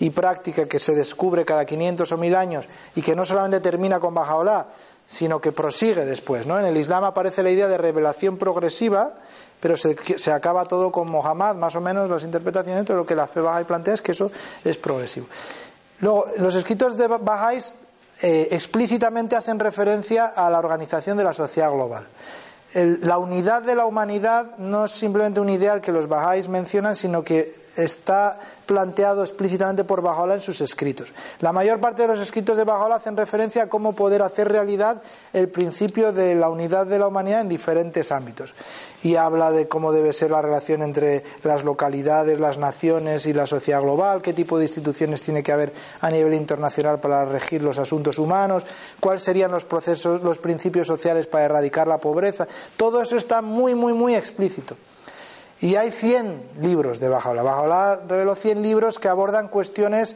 [0.00, 4.00] y práctica que se descubre cada 500 o 1000 años y que no solamente termina
[4.00, 4.66] con Bajaolá,
[5.06, 6.46] sino que prosigue después.
[6.46, 6.58] ¿no?
[6.58, 9.14] En el Islam aparece la idea de revelación progresiva,
[9.60, 13.14] pero se, se acaba todo con Mohammed, más o menos las interpretaciones, pero lo que
[13.14, 14.30] la fe Bahá'í plantea es que eso
[14.64, 15.26] es progresivo.
[16.00, 17.74] Luego, los escritos de Bahá'ís
[18.22, 22.06] eh, explícitamente hacen referencia a la organización de la sociedad global.
[22.74, 27.22] La unidad de la humanidad no es simplemente un ideal que los Bahá'ís mencionan, sino
[27.22, 31.12] que está planteado explícitamente por Bahá'u'lláh en sus escritos.
[31.40, 35.02] La mayor parte de los escritos de Bahá'u'lláh hacen referencia a cómo poder hacer realidad
[35.32, 38.54] el principio de la unidad de la humanidad en diferentes ámbitos.
[39.02, 43.46] Y habla de cómo debe ser la relación entre las localidades, las naciones y la
[43.46, 47.78] sociedad global, qué tipo de instituciones tiene que haber a nivel internacional para regir los
[47.78, 48.64] asuntos humanos,
[49.00, 52.48] cuáles serían los procesos, los principios sociales para erradicar la pobreza.
[52.78, 54.76] Todo eso está muy, muy, muy explícito.
[55.64, 57.42] Y hay 100 libros de Bajaola.
[57.42, 60.14] Bajaola reveló 100 libros que abordan cuestiones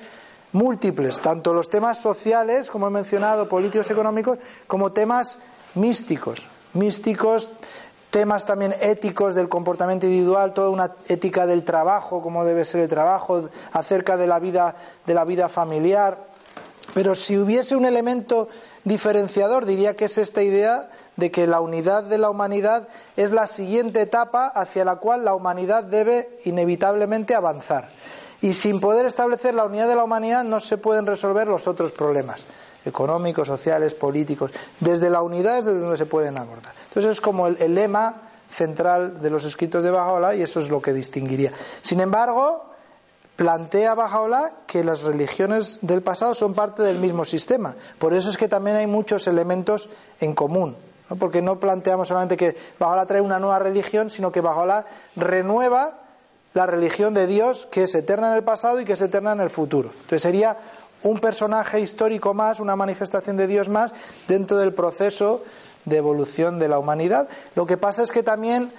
[0.53, 5.39] múltiples, tanto los temas sociales, como he mencionado, políticos, económicos, como temas
[5.75, 6.47] místicos.
[6.75, 7.51] Místicos,
[8.11, 12.91] temas también éticos del comportamiento individual, toda una ética del trabajo, cómo debe ser el
[12.91, 16.19] trabajo, acerca de la vida, de la vida familiar.
[16.93, 18.51] Pero si hubiese un elemento
[18.85, 23.49] diferenciador, diría que es esta idea de que la unidad de la humanidad es la
[23.49, 27.89] siguiente etapa hacia la cual la humanidad debe inevitablemente avanzar.
[28.41, 31.91] Y sin poder establecer la unidad de la humanidad no se pueden resolver los otros
[31.91, 32.47] problemas
[32.85, 34.53] económicos, sociales, políticos.
[34.79, 36.73] Desde la unidad es desde donde se pueden abordar.
[36.87, 40.81] Entonces es como el, lema central de los escritos de Bajaola y eso es lo
[40.81, 41.53] que distinguiría.
[41.83, 42.65] Sin embargo,
[43.35, 47.75] plantea Bajaola que las religiones del pasado son parte del mismo sistema.
[47.99, 49.89] Por eso es que también hay muchos elementos
[50.21, 50.77] en común.
[51.09, 51.17] ¿No?
[51.17, 56.01] Porque no planteamos solamente que Bajaola trae una nueva religión, sino que Bajaola renueva
[56.55, 59.41] la religión de Dios que es eterna en el pasado y que es eterna en
[59.41, 59.91] el futuro.
[59.93, 60.57] Entonces sería
[61.03, 63.93] un personaje histórico más, una manifestación de Dios más
[64.27, 65.43] dentro del proceso
[65.85, 67.29] de evolución de la humanidad.
[67.55, 68.71] Lo que pasa es que también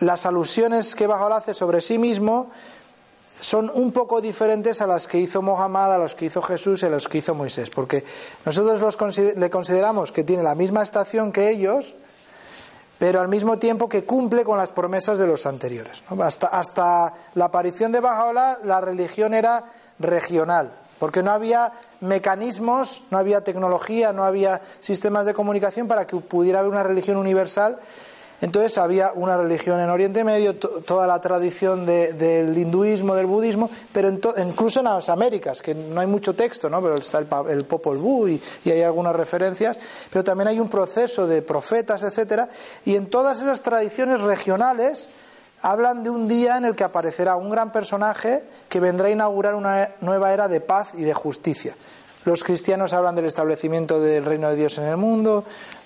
[0.00, 2.50] las alusiones que Bajaola hace sobre sí mismo
[3.44, 6.86] son un poco diferentes a las que hizo Mohammed, a las que hizo Jesús y
[6.86, 8.02] a las que hizo Moisés, porque
[8.46, 11.94] nosotros los le consideramos que tiene la misma estación que ellos,
[12.98, 16.02] pero al mismo tiempo que cumple con las promesas de los anteriores.
[16.22, 19.64] Hasta, hasta la aparición de Bajaola, la religión era
[19.98, 26.16] regional, porque no había mecanismos, no había tecnología, no había sistemas de comunicación para que
[26.16, 27.78] pudiera haber una religión universal.
[28.44, 33.24] Entonces había una religión en Oriente Medio, to- toda la tradición de- del hinduismo, del
[33.24, 36.82] budismo, pero en incluso en las Américas, que no hay mucho texto, ¿no?
[36.82, 39.78] pero está el, el Popol Vuh y, y hay algunas referencias,
[40.10, 42.50] pero también hay un proceso de profetas, etcétera,
[42.84, 45.08] y en todas esas tradiciones regionales
[45.62, 49.54] hablan de un día en el que aparecerá un gran personaje que vendrá a inaugurar
[49.54, 51.74] una nueva era de paz y de justicia.
[52.26, 55.44] Los cristianos hablan del establecimiento del reino de Dios en el mundo,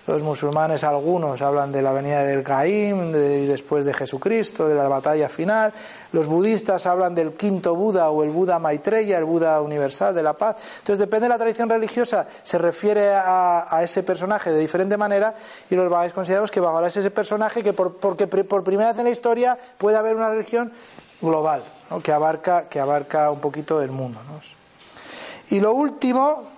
[0.09, 4.88] los musulmanes algunos hablan de la venida del Caim, de, después de Jesucristo, de la
[4.88, 5.71] batalla final,
[6.12, 10.33] los budistas hablan del quinto Buda o el Buda Maitreya, el Buda universal de la
[10.33, 10.57] paz.
[10.79, 15.35] Entonces depende de la tradición religiosa, se refiere a, ese personaje de diferente manera
[15.68, 18.99] y los bajáis consideramos que Bahá'u'lláh es ese personaje que por, porque por primera vez
[18.99, 20.73] en la historia puede haber una religión
[21.21, 22.01] global, ¿no?
[22.01, 24.21] que, abarca, que abarca un poquito el mundo.
[25.51, 26.58] Y lo último,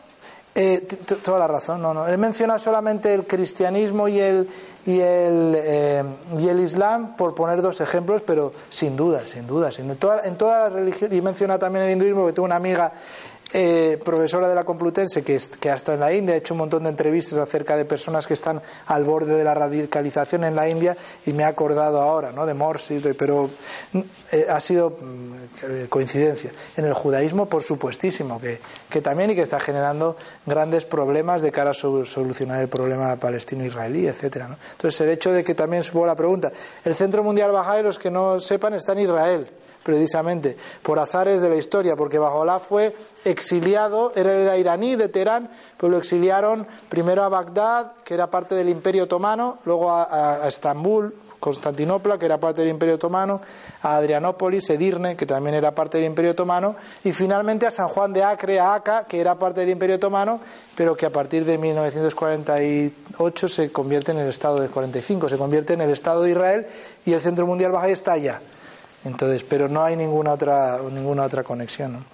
[0.60, 0.80] eh,
[1.24, 2.06] toda la razón, no, no.
[2.06, 4.48] Él menciona solamente el cristianismo y el,
[4.84, 6.04] y el, eh,
[6.38, 9.72] y el islam por poner dos ejemplos, pero sin duda, sin duda.
[9.72, 12.92] Sin, en, en todas las religiones, y menciona también el hinduismo, que tengo una amiga
[13.52, 16.58] eh, profesora de la Complutense que, que ha estado en la India, ha hecho un
[16.58, 20.68] montón de entrevistas acerca de personas que están al borde de la radicalización en la
[20.68, 22.46] India y me ha acordado ahora ¿no?
[22.46, 23.50] de Morsi, pero
[23.92, 23.98] mm,
[24.32, 26.52] eh, ha sido mm, eh, coincidencia.
[26.76, 31.70] En el judaísmo, por supuestísimo, que, también y que está generando grandes problemas de cara
[31.70, 34.48] a so- solucionar el problema palestino-israelí, etcétera.
[34.48, 34.56] ¿no?
[34.72, 36.52] Entonces, el hecho de que también supongo la pregunta,
[36.84, 39.50] el Centro Mundial Bahá'í, los que no sepan, está en Israel
[39.82, 45.90] precisamente, por azares de la historia, porque Bajola fue exiliado, era, iraní de Teherán, pero
[45.90, 51.14] lo exiliaron primero a Bagdad, que era parte del Imperio Otomano, luego a, a- Estambul,
[51.40, 53.40] Constantinopla, que era parte del Imperio Otomano,
[53.82, 58.12] a Adrianópolis, Edirne, que también era parte del Imperio Otomano, y finalmente a San Juan
[58.12, 60.38] de Acre, a Aca, que era parte del Imperio Otomano,
[60.76, 65.72] pero que a partir de 1948 se convierte en el Estado del 45, se convierte
[65.72, 66.66] en el Estado de Israel
[67.06, 68.40] y el Centro Mundial Bahá'í está allá.
[69.04, 71.92] Entonces, pero no hay ninguna otra ninguna otra conexión.
[71.94, 72.04] ¿no?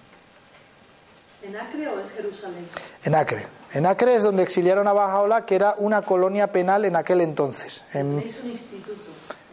[1.43, 2.67] ¿En Acre o en Jerusalén?
[3.05, 3.47] En Acre.
[3.73, 7.85] En Acre es donde exiliaron a Bajaola, que era una colonia penal en aquel entonces.
[7.93, 8.93] En- Tenéis un instituto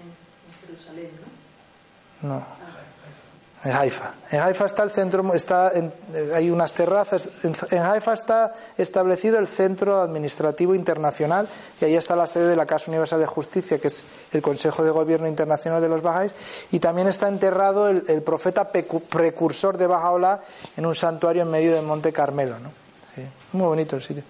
[0.02, 1.10] en, en Jerusalén,
[2.22, 2.30] ¿no?
[2.36, 2.46] no.
[3.63, 4.13] En Haifa.
[4.30, 5.71] En Haifa está el centro, está
[6.34, 7.30] hay unas terrazas.
[7.43, 11.47] En, Haifa está establecido el Centro Administrativo Internacional
[11.80, 14.84] y ahí está la sede de la Casa Universal de Justicia, que es el Consejo
[14.84, 16.34] de Gobierno Internacional de los Bajáis.
[16.71, 20.41] Y también está enterrado el, profeta precursor de Bajaola
[20.76, 22.60] en un santuario en medio del Monte Carmelo.
[22.60, 22.71] ¿no?
[23.54, 24.23] muy bonito el sitio.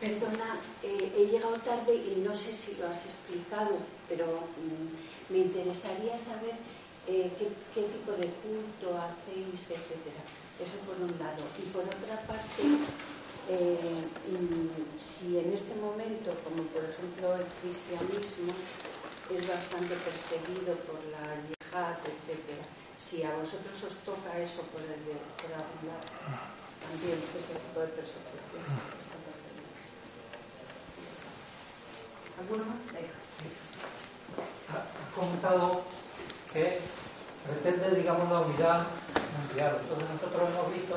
[0.00, 3.78] Perdona, eh, he llegado tarde y no sé si lo has explicado
[4.12, 6.52] pero mm, me interesaría saber
[7.08, 10.20] eh, qué, tipo de culto hacéis, etcétera.
[10.60, 11.42] Eso por un lado.
[11.56, 12.62] Y por otra parte,
[13.48, 18.52] eh, mm, si en este momento, como por ejemplo el cristianismo
[19.32, 25.00] es bastante perseguido por la yihad, etcétera, si a vosotros os toca eso por, el,
[25.40, 26.04] por algún lado,
[26.84, 29.00] también ese tipo de persecución.
[32.38, 33.21] ¿Alguno más?
[35.14, 35.82] Comentado
[36.52, 36.78] que
[37.44, 38.82] pretende, digamos, la unidad
[39.38, 39.78] mundial.
[39.82, 40.94] Entonces nosotros hemos visto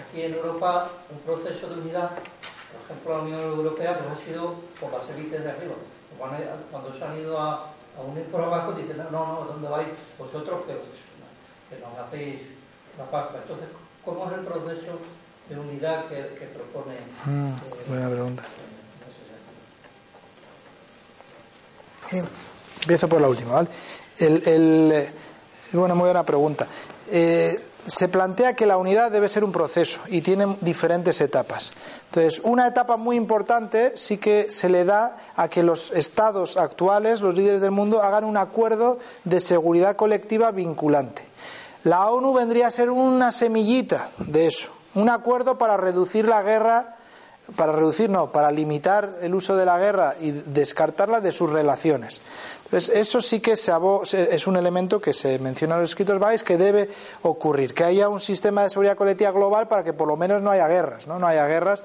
[0.00, 4.54] aquí en Europa un proceso de unidad, por ejemplo la Unión Europea, pues ha sido
[4.80, 5.74] por las élites de arriba.
[6.18, 7.72] Cuando, se han ido a,
[8.06, 12.40] unir por abajo dicen, no, no, ¿dónde vais vosotros que, que nos hacéis
[12.98, 13.28] la paz?
[13.34, 13.68] Entonces,
[14.04, 14.98] ¿cómo es el proceso
[15.48, 16.96] de unidad que, propone?
[17.24, 18.44] Mm, eh, buena pregunta.
[22.80, 23.68] Empiezo por la última, ¿vale?
[24.18, 25.08] El,
[25.72, 26.66] bueno, muy buena pregunta.
[27.10, 31.72] Eh, se plantea que la unidad debe ser un proceso y tiene diferentes etapas.
[32.06, 37.20] Entonces, una etapa muy importante sí que se le da a que los estados actuales,
[37.20, 41.22] los líderes del mundo, hagan un acuerdo de seguridad colectiva vinculante.
[41.84, 46.95] La ONU vendría a ser una semillita de eso, un acuerdo para reducir la guerra
[47.54, 52.20] para reducir, no, para limitar el uso de la guerra y descartarla de sus relaciones.
[52.64, 56.56] Entonces, eso sí que es un elemento que se menciona en los escritos Baez que
[56.56, 56.90] debe
[57.22, 60.50] ocurrir, que haya un sistema de seguridad colectiva global para que por lo menos no
[60.50, 61.18] haya guerras, ¿no?
[61.18, 61.84] No haya guerras.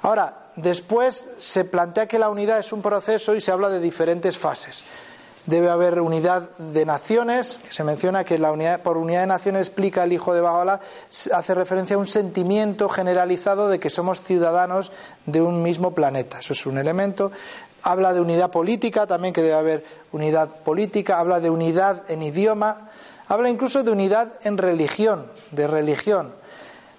[0.00, 4.38] Ahora, después se plantea que la unidad es un proceso y se habla de diferentes
[4.38, 4.92] fases
[5.48, 10.04] debe haber unidad de naciones, se menciona que la unidad, por unidad de naciones explica
[10.04, 10.80] el hijo de Bajola,
[11.32, 14.92] hace referencia a un sentimiento generalizado de que somos ciudadanos
[15.24, 16.40] de un mismo planeta.
[16.40, 17.32] Eso es un elemento.
[17.82, 22.90] Habla de unidad política, también que debe haber unidad política, habla de unidad en idioma,
[23.26, 26.34] habla incluso de unidad en religión, de religión,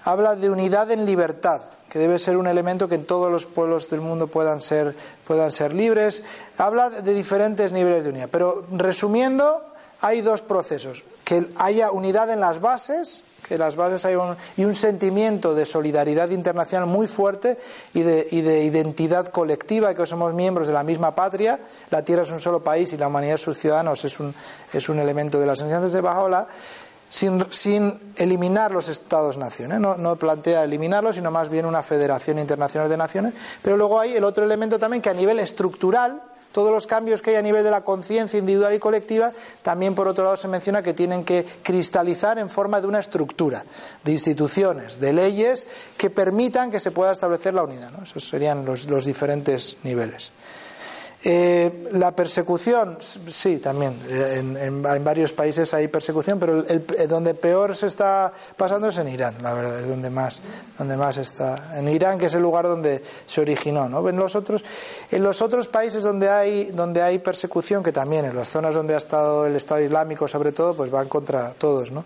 [0.03, 3.89] habla de unidad en libertad que debe ser un elemento que en todos los pueblos
[3.89, 6.23] del mundo puedan ser, puedan ser libres.
[6.57, 8.29] Habla de diferentes niveles de unidad.
[8.31, 9.63] Pero resumiendo,
[10.01, 11.03] hay dos procesos.
[11.23, 15.65] Que haya unidad en las bases, que las bases hay un, y un sentimiento de
[15.65, 17.57] solidaridad internacional muy fuerte
[17.93, 21.59] y de, y de, identidad colectiva, que somos miembros de la misma patria.
[21.91, 24.33] La Tierra es un solo país y la humanidad, sus ciudadanos, es un,
[24.73, 26.47] es un elemento de las enseñanzas de Bajola
[27.09, 29.79] sin, sin eliminar los Estados-naciones.
[29.79, 33.33] No, no, plantea eliminarlos, sino más bien una federación internacional de naciones.
[33.61, 37.31] Pero luego hay el otro elemento también que a nivel estructural, todos los cambios que
[37.31, 40.81] hay a nivel de la conciencia individual y colectiva, también por otro lado se menciona
[40.81, 43.63] que tienen que cristalizar en forma de una estructura,
[44.03, 45.67] de instituciones, de leyes
[45.97, 47.91] que permitan que se pueda establecer la unidad.
[48.01, 50.31] Esos serían los, los diferentes niveles.
[51.21, 53.93] Eh, la persecución, sí, también.
[54.09, 59.35] En, varios países hay persecución, pero el, donde peor se está pasando es en Irán,
[59.41, 60.41] la verdad, es donde más,
[60.77, 61.77] donde más está.
[61.77, 64.07] En Irán, que es el lugar donde se originó, ¿no?
[64.07, 64.63] En los otros,
[65.11, 68.95] en los otros países donde hay, donde hay persecución, que también en las zonas donde
[68.95, 72.05] ha estado el Estado Islámico, sobre todo, pues van contra todos, ¿no?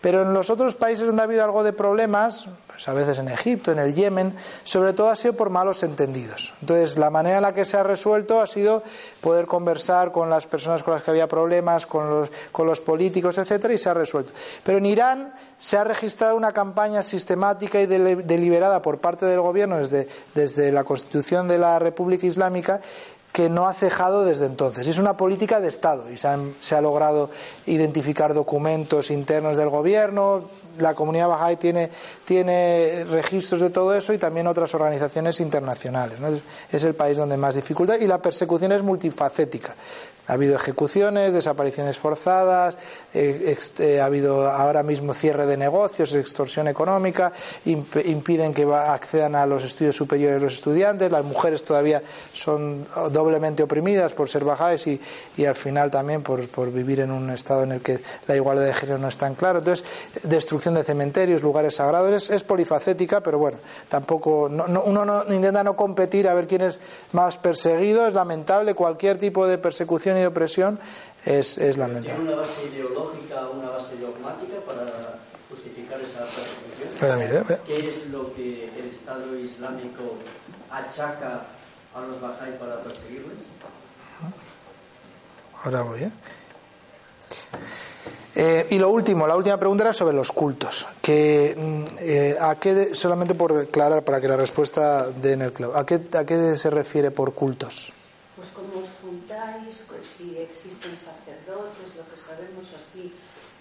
[0.00, 3.28] Pero en los otros países donde ha habido algo de problemas, pues a veces en
[3.28, 6.52] Egipto, en el Yemen, sobre todo ha sido por malos entendidos.
[6.60, 8.82] Entonces, la manera en la que se ha resuelto ha sido
[9.20, 13.38] poder conversar con las personas con las que había problemas, con los, con los políticos,
[13.38, 14.32] etcétera, y se ha resuelto.
[14.64, 19.78] Pero en Irán se ha registrado una campaña sistemática y deliberada por parte del gobierno
[19.78, 22.80] desde, desde la constitución de la República Islámica
[23.32, 24.86] que no ha cejado desde entonces.
[24.86, 27.30] Es una política de Estado y se, ha logrado
[27.66, 30.42] identificar documentos internos del gobierno.
[30.78, 31.90] La comunidad Bahá'í tiene,
[32.26, 36.18] tiene registros de todo eso y también otras organizaciones internacionales.
[36.70, 39.74] Es el país donde más dificultad y la persecución es multifacética.
[40.28, 42.78] Ha habido ejecuciones, desapariciones forzadas,
[43.12, 47.32] eh, eh, ha habido ahora mismo cierre de negocios, extorsión económica,
[47.64, 52.02] impiden que accedan a los estudios superiores los estudiantes, las mujeres todavía
[52.32, 55.00] son doblemente oprimidas por ser bajáis y,
[55.36, 58.64] y al final también por, por, vivir en un estado en el que la igualdad
[58.64, 59.58] de género no es tan claro.
[59.58, 59.84] Entonces,
[60.22, 63.58] destrucción de cementerios, lugares sagrados, es, polifacética, pero bueno,
[63.88, 66.78] tampoco, uno no, intenta no competir a ver quién es
[67.12, 70.78] más perseguido, es lamentable cualquier tipo de persecución y opresión
[71.24, 72.14] es, es lamentable.
[72.14, 75.18] ¿Tiene una base ideológica, una base dogmática para
[75.48, 77.46] justificar esa persecución?
[77.48, 77.58] Ve.
[77.66, 80.14] ¿Qué es lo que el Estado Islámico
[80.70, 81.42] achaca
[81.94, 83.36] a los Bahá'í para perseguirles?
[85.64, 86.10] Ahora voy, ¿eh?
[88.34, 90.86] Eh, y lo último, la última pregunta era sobre los cultos.
[91.00, 95.52] Que, mm, eh, ¿a qué, solamente por aclarar, para que la respuesta dé en el
[95.52, 97.92] clavo, ¿a qué, ¿a qué se refiere por cultos?
[98.42, 103.14] Pues como os juntáis, si existen sacerdotes, lo que sabemos así,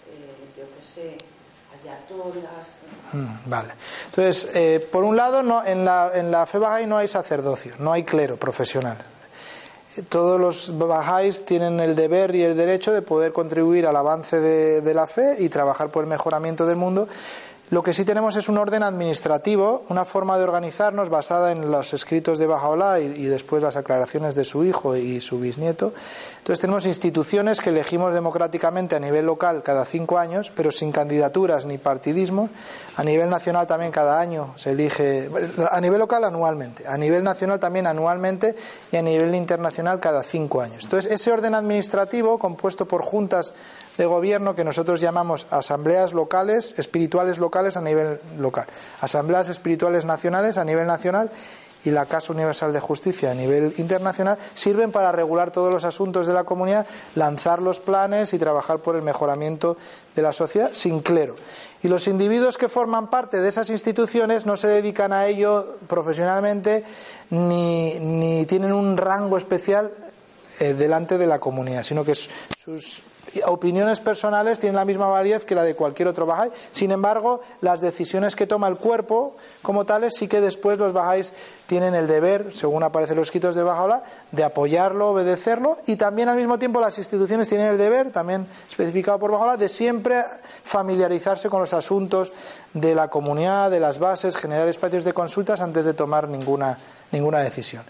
[0.10, 1.18] eh, yo que sé,
[1.80, 2.78] ayatolas.
[3.14, 3.74] Mm, Vale.
[4.08, 7.76] Entonces, eh, por un lado, no, en, la, en la fe Bahá'í no hay sacerdocio,
[7.78, 8.98] no hay clero profesional.
[10.10, 14.94] Todos los Bahá'ís tienen el deber y el derecho de poder contribuir al avance de
[14.96, 17.08] la fe y trabajar por el mejoramiento del mundo.
[17.72, 21.94] Lo que sí tenemos es un orden administrativo, una forma de organizarnos basada en los
[21.94, 25.94] escritos de Bajaola y, y después las aclaraciones de su hijo y su bisnieto.
[26.40, 31.66] Entonces tenemos instituciones que elegimos democráticamente a nivel local cada cinco años, pero sin candidaturas
[31.66, 32.50] ni partidismo.
[32.98, 35.30] A nivel nacional también cada año se elige,
[35.72, 38.54] a nivel local anualmente, a nivel nacional también anualmente
[38.92, 40.84] y a nivel internacional cada cinco años.
[40.84, 43.54] Entonces ese orden administrativo compuesto por juntas
[43.98, 48.66] de gobierno que nosotros llamamos asambleas locales, espirituales locales a nivel local,
[49.02, 51.32] asambleas espirituales nacionales a nivel nacional
[51.84, 56.28] y la Casa Universal de Justicia a nivel internacional sirven para regular todos los asuntos
[56.28, 56.86] de la comunidad,
[57.16, 59.78] lanzar los planes y trabajar por el mejoramiento
[60.16, 61.36] de la sociedad sin clero.
[61.84, 66.84] Y los individuos que forman parte de esas instituciones no se dedican a ello profesionalmente
[67.32, 69.92] ni, ni tienen un rango especial
[70.60, 73.04] eh, delante de la comunidad, sino que sus
[73.46, 76.52] opiniones personales tienen la misma validez que la de cualquier otro Bahá'í.
[76.72, 81.32] Sin embargo, las decisiones que toma el cuerpo como tales sí que después los Bahá'ís
[81.68, 86.38] tienen el deber, según aparecen los escritos de Bahá'u'lláh, de apoyarlo, obedecerlo y también al
[86.38, 90.24] mismo tiempo las instituciones tienen el deber, también especificado por Bahá'u'lláh, de siempre
[90.64, 92.32] familiarizarse con los asuntos
[92.74, 96.78] de la comunidad, de las bases, generar espacios de consultas antes de tomar ninguna,
[97.12, 97.84] ninguna decisión.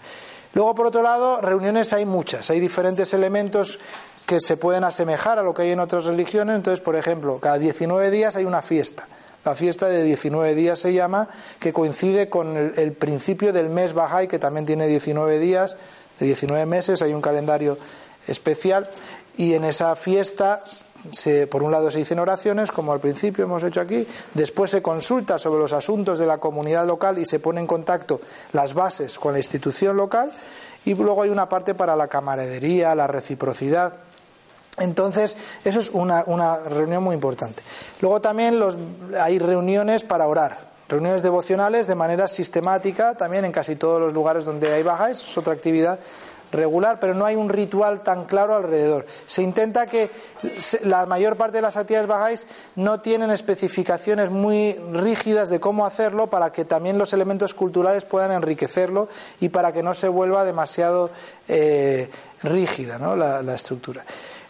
[0.54, 3.78] Luego, por otro lado, reuniones hay muchas, hay diferentes elementos
[4.26, 6.56] que se pueden asemejar a lo que hay en otras religiones.
[6.56, 9.06] Entonces, por ejemplo, cada 19 días hay una fiesta.
[9.44, 14.28] La fiesta de 19 días se llama, que coincide con el, principio del mes Bahá'í,
[14.28, 15.76] que también tiene 19 días,
[16.20, 17.76] de 19 meses, hay un calendario
[18.28, 18.88] especial.
[19.36, 20.62] Y en esa fiesta,
[21.10, 24.80] se, por un lado se dicen oraciones, como al principio hemos hecho aquí, después se
[24.80, 28.20] consulta sobre los asuntos de la comunidad local y se pone en contacto
[28.52, 30.30] las bases con la institución local,
[30.84, 33.94] y luego hay una parte para la camaradería, la reciprocidad.
[34.82, 36.22] Entonces, eso es una,
[36.58, 37.62] reunión muy importante.
[38.00, 38.76] Luego también los,
[39.18, 40.58] hay reuniones para orar,
[40.88, 45.38] reuniones devocionales de manera sistemática, también en casi todos los lugares donde hay bajas, es
[45.38, 46.00] otra actividad
[46.50, 49.06] regular, pero no hay un ritual tan claro alrededor.
[49.26, 50.10] Se intenta que
[50.82, 56.26] la mayor parte de las actividades bajáis no tienen especificaciones muy rígidas de cómo hacerlo
[56.26, 59.08] para que también los elementos culturales puedan enriquecerlo
[59.40, 61.10] y para que no se vuelva demasiado
[61.48, 62.10] eh,
[62.42, 63.16] rígida ¿no?
[63.16, 64.04] la estructura.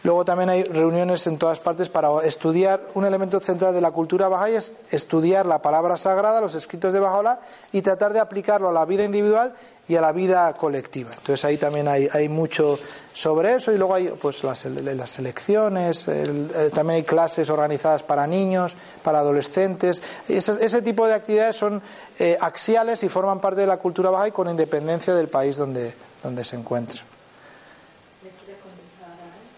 [0.04, 4.28] Luego también hay reuniones en todas partes para estudiar un elemento central de la cultura
[4.28, 7.38] bahá'í es estudiar la palabra sagrada, los escritos de Bahá'u'lláh
[7.70, 9.54] y tratar de aplicarlo a la vida individual
[9.86, 11.10] y a la vida colectiva.
[11.12, 12.76] Entonces ahí también hay, hay mucho
[13.12, 18.74] sobre eso y luego hay pues las, las eh, también hay clases organizadas para niños,
[19.04, 20.02] para adolescentes.
[20.28, 21.80] Ese, tipo de actividades son
[22.18, 25.94] eh, axiales y forman parte de la cultura bahá'í con independencia del país donde,
[26.24, 27.11] donde se encuentren.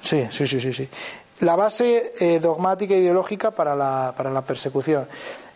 [0.05, 0.89] Sí, sí, sí, sí, sí.
[1.41, 5.09] La base eh, dogmática e ideológica para la, para la persecución.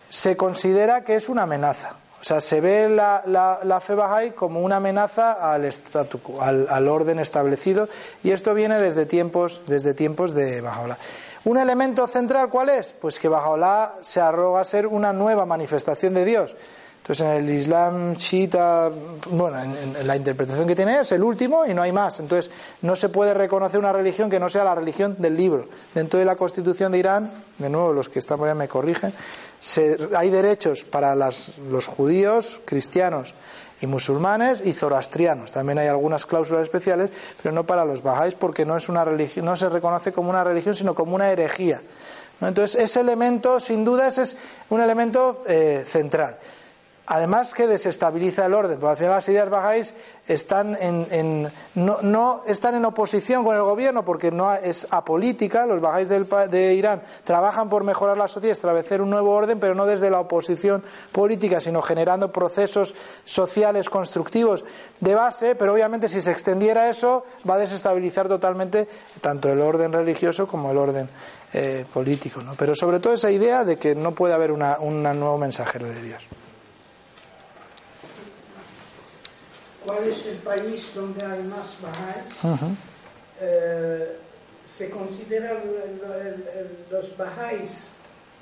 [0.09, 1.93] Se considera que es una amenaza.
[2.19, 6.67] O sea, se ve la, la, la fe Bahá'í como una amenaza al, statu al,
[6.67, 7.87] al orden establecido,
[8.23, 10.97] y esto viene desde tiempos, desde tiempos de Bahá'u'lláh.
[11.45, 12.93] ¿Un elemento central cuál es?
[12.99, 16.55] Pues que Bahá'u'lláh se arroga a ser una nueva manifestación de Dios.
[17.09, 18.91] Entonces, en el Islam chiita,
[19.31, 22.19] bueno, en, la interpretación que tiene es el último y no hay más.
[22.19, 22.51] Entonces,
[22.83, 25.65] no se puede reconocer una religión que no sea la religión del libro.
[25.95, 29.11] Dentro de la constitución de Irán, de nuevo, los que están por ahí me corrigen,
[29.59, 33.33] se- hay derechos para las- los judíos, cristianos
[33.81, 35.51] y musulmanes y zoroastrianos.
[35.51, 37.09] También hay algunas cláusulas especiales,
[37.41, 40.43] pero no para los bajáis porque no es una religión, no se reconoce como una
[40.43, 41.81] religión, sino como una herejía.
[42.39, 44.37] Entonces, ese elemento, sin duda, es
[44.69, 46.37] un elemento eh, central.
[47.11, 49.93] Además que desestabiliza el orden, porque al final las ideas bajáis
[50.27, 56.09] están en, no, están en oposición con el gobierno porque no es apolítica, los bajáis
[56.09, 60.19] de Irán trabajan por mejorar la sociedad, establecer un nuevo orden, pero no desde la
[60.19, 62.93] oposición política, sino generando procesos
[63.25, 64.63] sociales constructivos
[64.99, 68.87] de base, pero obviamente si se extendiera eso va a desestabilizar totalmente
[69.19, 71.09] tanto el orden religioso como el orden
[71.53, 72.41] eh, político.
[72.55, 76.01] Pero sobre todo esa idea de que no puede haber una- un nuevo mensajero de
[76.03, 76.21] Dios.
[79.89, 82.69] ¿Cuál es el país donde hay más bajáis?
[83.41, 84.17] Eh,
[84.77, 87.71] ¿Se consideran el- el- el- los bajáis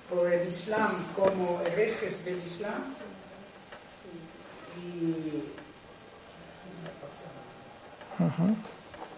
[0.10, 2.84] por el Islam como herejes del Islam?
[4.84, 5.44] Y...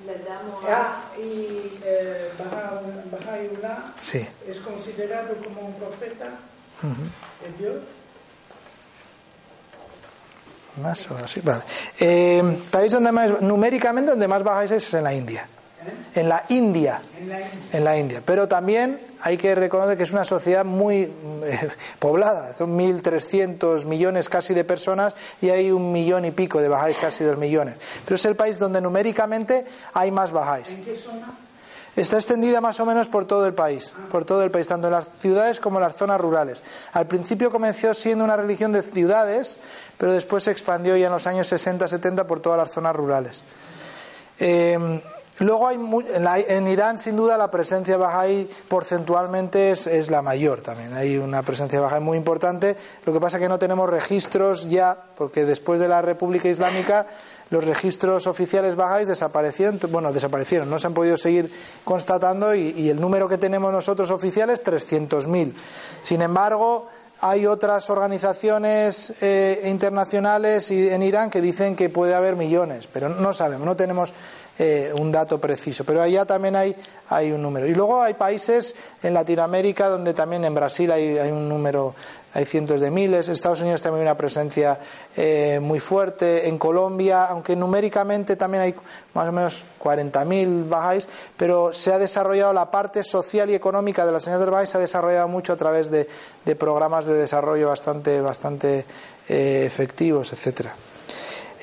[0.06, 2.80] Le damos Ah, y eh, Baha-
[3.12, 4.28] Baha'u'llah Sí.
[4.48, 6.30] es considerado como un profeta
[7.42, 7.84] de Dios.
[10.82, 11.64] Más o así, vale.
[12.00, 15.48] Eh, país donde más, numéricamente donde más bajáis es en la India.
[16.16, 17.02] En la India.
[17.20, 17.40] En la
[17.72, 18.22] En la India.
[18.26, 21.02] Pero también hay que reconocer que es una sociedad muy
[21.44, 22.54] eh, poblada.
[22.54, 27.24] Son 1.300 millones casi de personas y hay un millón y pico de bajáis, casi
[27.24, 27.76] dos millones.
[28.04, 30.72] Pero es el país donde numéricamente hay más bajáis.
[30.72, 31.34] ¿En qué zona?
[31.96, 34.94] Está extendida más o menos por todo el país, por todo el país, tanto en
[34.94, 36.64] las ciudades como en las zonas rurales.
[36.94, 39.58] Al principio comenzó siendo una religión de ciudades,
[39.98, 43.44] pero después se expandió ya en los años 60-70 por todas las zonas rurales.
[44.40, 45.02] Eh,
[45.40, 50.22] luego hay mu- en, la- en Irán, sin duda, la presencia bahá'í porcentualmente es, la
[50.22, 50.94] mayor también.
[50.94, 52.76] Hay una presencia bahá'í muy importante.
[53.06, 57.08] Lo que pasa es que no tenemos registros ya, porque después de la República Islámica
[57.52, 61.50] los registros oficiales bajáis desaparecieron, bueno, desaparecieron, no se han podido seguir
[61.84, 65.54] constatando y, y el número que tenemos nosotros oficiales 300.000.
[66.02, 66.88] Sin embargo,
[67.22, 73.10] hay otras organizaciones eh, internacionales y- en Irán que dicen que puede haber millones, pero
[73.10, 74.14] no sabemos, no tenemos
[74.60, 75.86] eh, un dato preciso.
[75.86, 76.76] Pero allá también hay,
[77.08, 77.66] hay un número.
[77.66, 81.96] Y luego hay países en Latinoamérica donde también en Brasil hay, hay un número,
[82.34, 83.30] hay cientos de miles.
[83.30, 84.78] Estados Unidos también hay una presencia
[85.16, 86.48] eh, muy fuerte.
[86.48, 88.76] En Colombia, aunque numéricamente también hay
[89.14, 91.08] más o menos 40.000 bajáis,
[91.38, 94.78] pero se ha desarrollado la parte social y económica de la señal del bajáis, se
[94.78, 96.08] ha desarrollado mucho a través de,
[96.46, 98.86] de programas de desarrollo bastante, bastante
[99.30, 100.76] eh, efectivos, etcétera.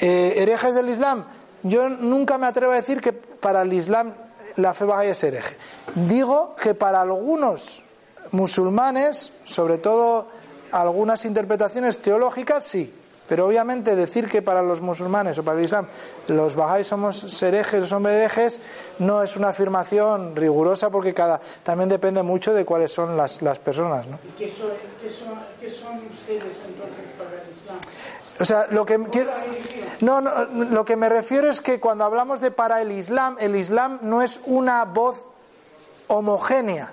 [0.00, 1.24] Eh, herejes del Islam,
[1.62, 4.14] yo nunca me atrevo a decir que para el Islam
[4.56, 5.56] la fe bahá'í es hereje.
[5.94, 7.82] Digo que para algunos
[8.32, 10.28] musulmanes, sobre todo
[10.72, 12.92] algunas interpretaciones teológicas, sí.
[13.28, 15.88] Pero obviamente decir que para los musulmanes o para el Islam
[16.28, 18.60] los bajáis somos herejes o son herejes
[19.00, 23.58] no es una afirmación rigurosa porque cada también depende mucho de cuáles son las, las
[23.58, 24.06] personas.
[24.06, 24.20] ¿no?
[24.28, 27.78] ¿Y qué son, qué son, qué son ustedes entonces para el Islam?
[28.38, 29.30] O sea, lo que quiero.
[30.02, 33.56] No, no, lo que me refiero es que cuando hablamos de para el Islam, el
[33.56, 35.22] Islam no es una voz
[36.08, 36.92] homogénea.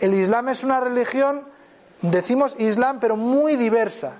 [0.00, 1.42] El Islam es una religión,
[2.02, 4.12] decimos Islam, pero muy diversa.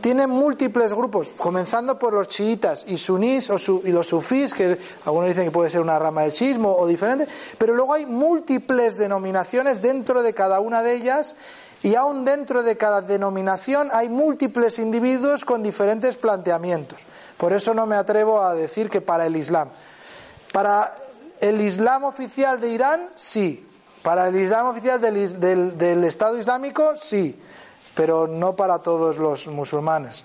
[0.00, 4.76] Tiene múltiples grupos, comenzando por los chiitas y sunís o su- y los sufís, que
[5.04, 7.26] algunos dicen que puede ser una rama del sismo o diferente,
[7.58, 11.34] pero luego hay múltiples denominaciones dentro de cada una de ellas
[11.82, 17.04] y aún dentro de cada denominación hay múltiples individuos con diferentes planteamientos.
[17.36, 19.68] Por eso no me atrevo a decir que para el Islam.
[20.52, 20.94] Para
[21.40, 23.66] el Islam oficial de Irán, sí.
[24.02, 27.38] Para el Islam oficial del, del- Estado Islámico, sí.
[27.94, 30.24] Pero no para todos los musulmanes.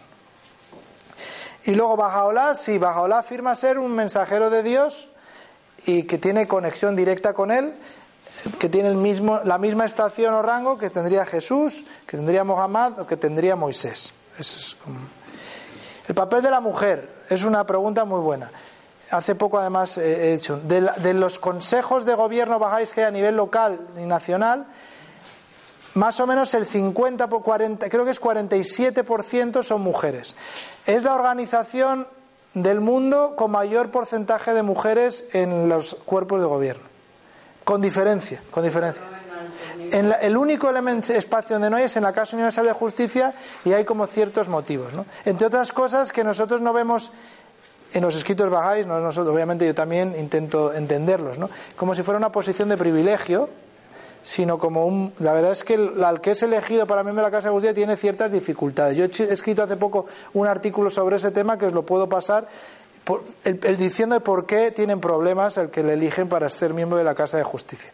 [1.66, 5.10] Y luego Bajaola, sí, Bajaola afirma ser un mensajero de Dios
[5.86, 7.74] y que tiene conexión directa con él,
[8.60, 13.00] que tiene el mismo, la misma estación o rango que tendría Jesús, que tendría Mohammed
[13.00, 14.12] o que tendría Moisés.
[14.40, 14.78] Eso es
[16.08, 18.52] El papel de la mujer es una pregunta muy buena.
[19.12, 20.58] Hace poco, además, he hecho.
[20.58, 24.66] De, la- de los consejos de gobierno bajáis que hay a nivel local y nacional,
[25.94, 30.36] más o menos el 50 por 40, creo que es 47% son mujeres.
[30.86, 32.08] Es la organización
[32.54, 36.84] del mundo con mayor porcentaje de mujeres en los cuerpos de gobierno.
[37.66, 39.04] Con diferencia, con diferencia.
[39.92, 43.34] En la- el único espacio donde no hay es en la Casa Universal de Justicia
[43.66, 44.94] y hay como ciertos motivos.
[44.94, 45.06] ¿no?
[45.26, 47.12] Entre otras cosas que nosotros no vemos
[47.94, 51.50] en los escritos bajáis, no nosotros, obviamente yo también intento entenderlos, ¿no?
[51.76, 53.50] como si fuera una posición de privilegio,
[54.24, 55.14] sino como un...
[55.20, 57.54] La verdad es que el, al que es elegido para miembro de la Casa de
[57.54, 58.96] Justicia tiene ciertas dificultades.
[58.96, 62.48] Yo he escrito hace poco un artículo sobre ese tema que os lo puedo pasar,
[63.04, 67.04] por- el, diciendo por qué tienen problemas el que le eligen para ser miembro de
[67.04, 67.90] la Casa de Justicia.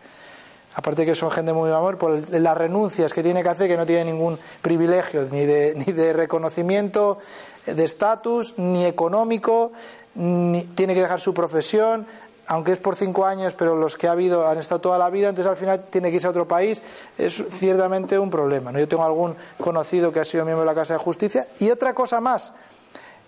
[0.78, 3.86] Aparte que son gente muy amor, por las renuncias que tiene que hacer, que no
[3.88, 7.18] tiene ningún privilegio, ni de, ni de reconocimiento
[7.66, 9.72] de estatus, ni económico,
[10.14, 12.06] ni, tiene que dejar su profesión,
[12.46, 15.30] aunque es por cinco años, pero los que ha habido han estado toda la vida,
[15.30, 16.80] entonces al final tiene que irse a otro país,
[17.18, 18.72] es ciertamente un problema.
[18.72, 18.78] ¿no?
[18.78, 21.48] Yo tengo algún conocido que ha sido miembro de la Casa de Justicia.
[21.60, 22.54] Y otra cosa más,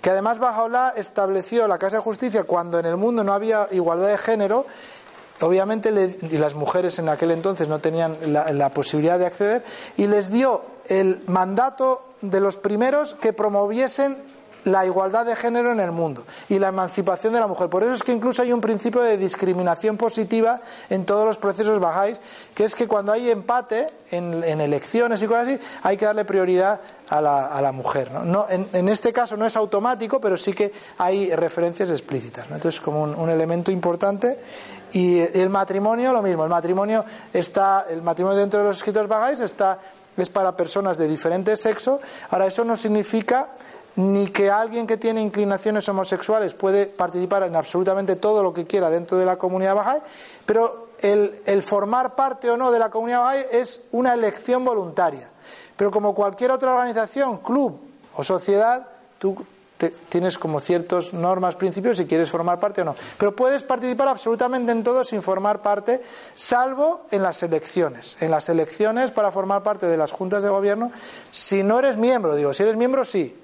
[0.01, 4.09] que además Bajaola estableció la Casa de Justicia cuando en el mundo no había igualdad
[4.09, 4.67] de género,
[5.41, 5.89] obviamente
[6.31, 9.63] y las mujeres en aquel entonces no tenían la, posibilidad de acceder,
[9.97, 14.17] y les dio el mandato de los primeros que promoviesen
[14.65, 17.69] la igualdad de género en el mundo y la emancipación de la mujer.
[17.69, 20.59] Por eso es que incluso hay un principio de discriminación positiva
[20.89, 22.19] en todos los procesos bajáis,
[22.53, 26.79] que es que cuando hay empate en, elecciones y cosas así, hay que darle prioridad
[27.09, 28.11] a la, mujer.
[28.11, 28.47] ¿no?
[28.49, 32.45] en, este caso no es automático, pero sí que hay referencias explícitas.
[32.51, 34.39] Entonces, como un, elemento importante.
[34.93, 36.43] Y el matrimonio, lo mismo.
[36.43, 39.79] El matrimonio está, el matrimonio dentro de los escritos bajáis está
[40.21, 41.99] es para personas de diferente sexo.
[42.29, 43.49] Ahora, eso no significa
[43.95, 48.89] ni que alguien que tiene inclinaciones homosexuales puede participar en absolutamente todo lo que quiera
[48.89, 50.01] dentro de la comunidad Bahá'í,
[50.45, 55.29] pero el, formar parte o no de la comunidad Bahá'í es una elección voluntaria.
[55.75, 57.79] Pero como cualquier otra organización, club
[58.15, 58.87] o sociedad,
[59.17, 59.35] tú
[60.09, 62.95] tienes como ciertas normas, principios si quieres formar parte o no.
[63.17, 66.01] Pero puedes participar absolutamente en todo sin formar parte,
[66.35, 68.17] salvo en las elecciones.
[68.19, 70.91] En las elecciones para formar parte de las juntas de gobierno,
[71.31, 73.35] si no eres miembro, digo, si eres miembro sí,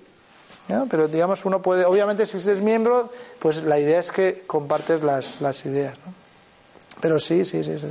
[0.90, 3.10] pero digamos, uno puede, obviamente si eres miembro,
[3.40, 5.96] pues la idea es que compartes las, las ideas.
[6.06, 6.14] ¿no?
[7.02, 7.88] Pero sí, sí, sí, sí.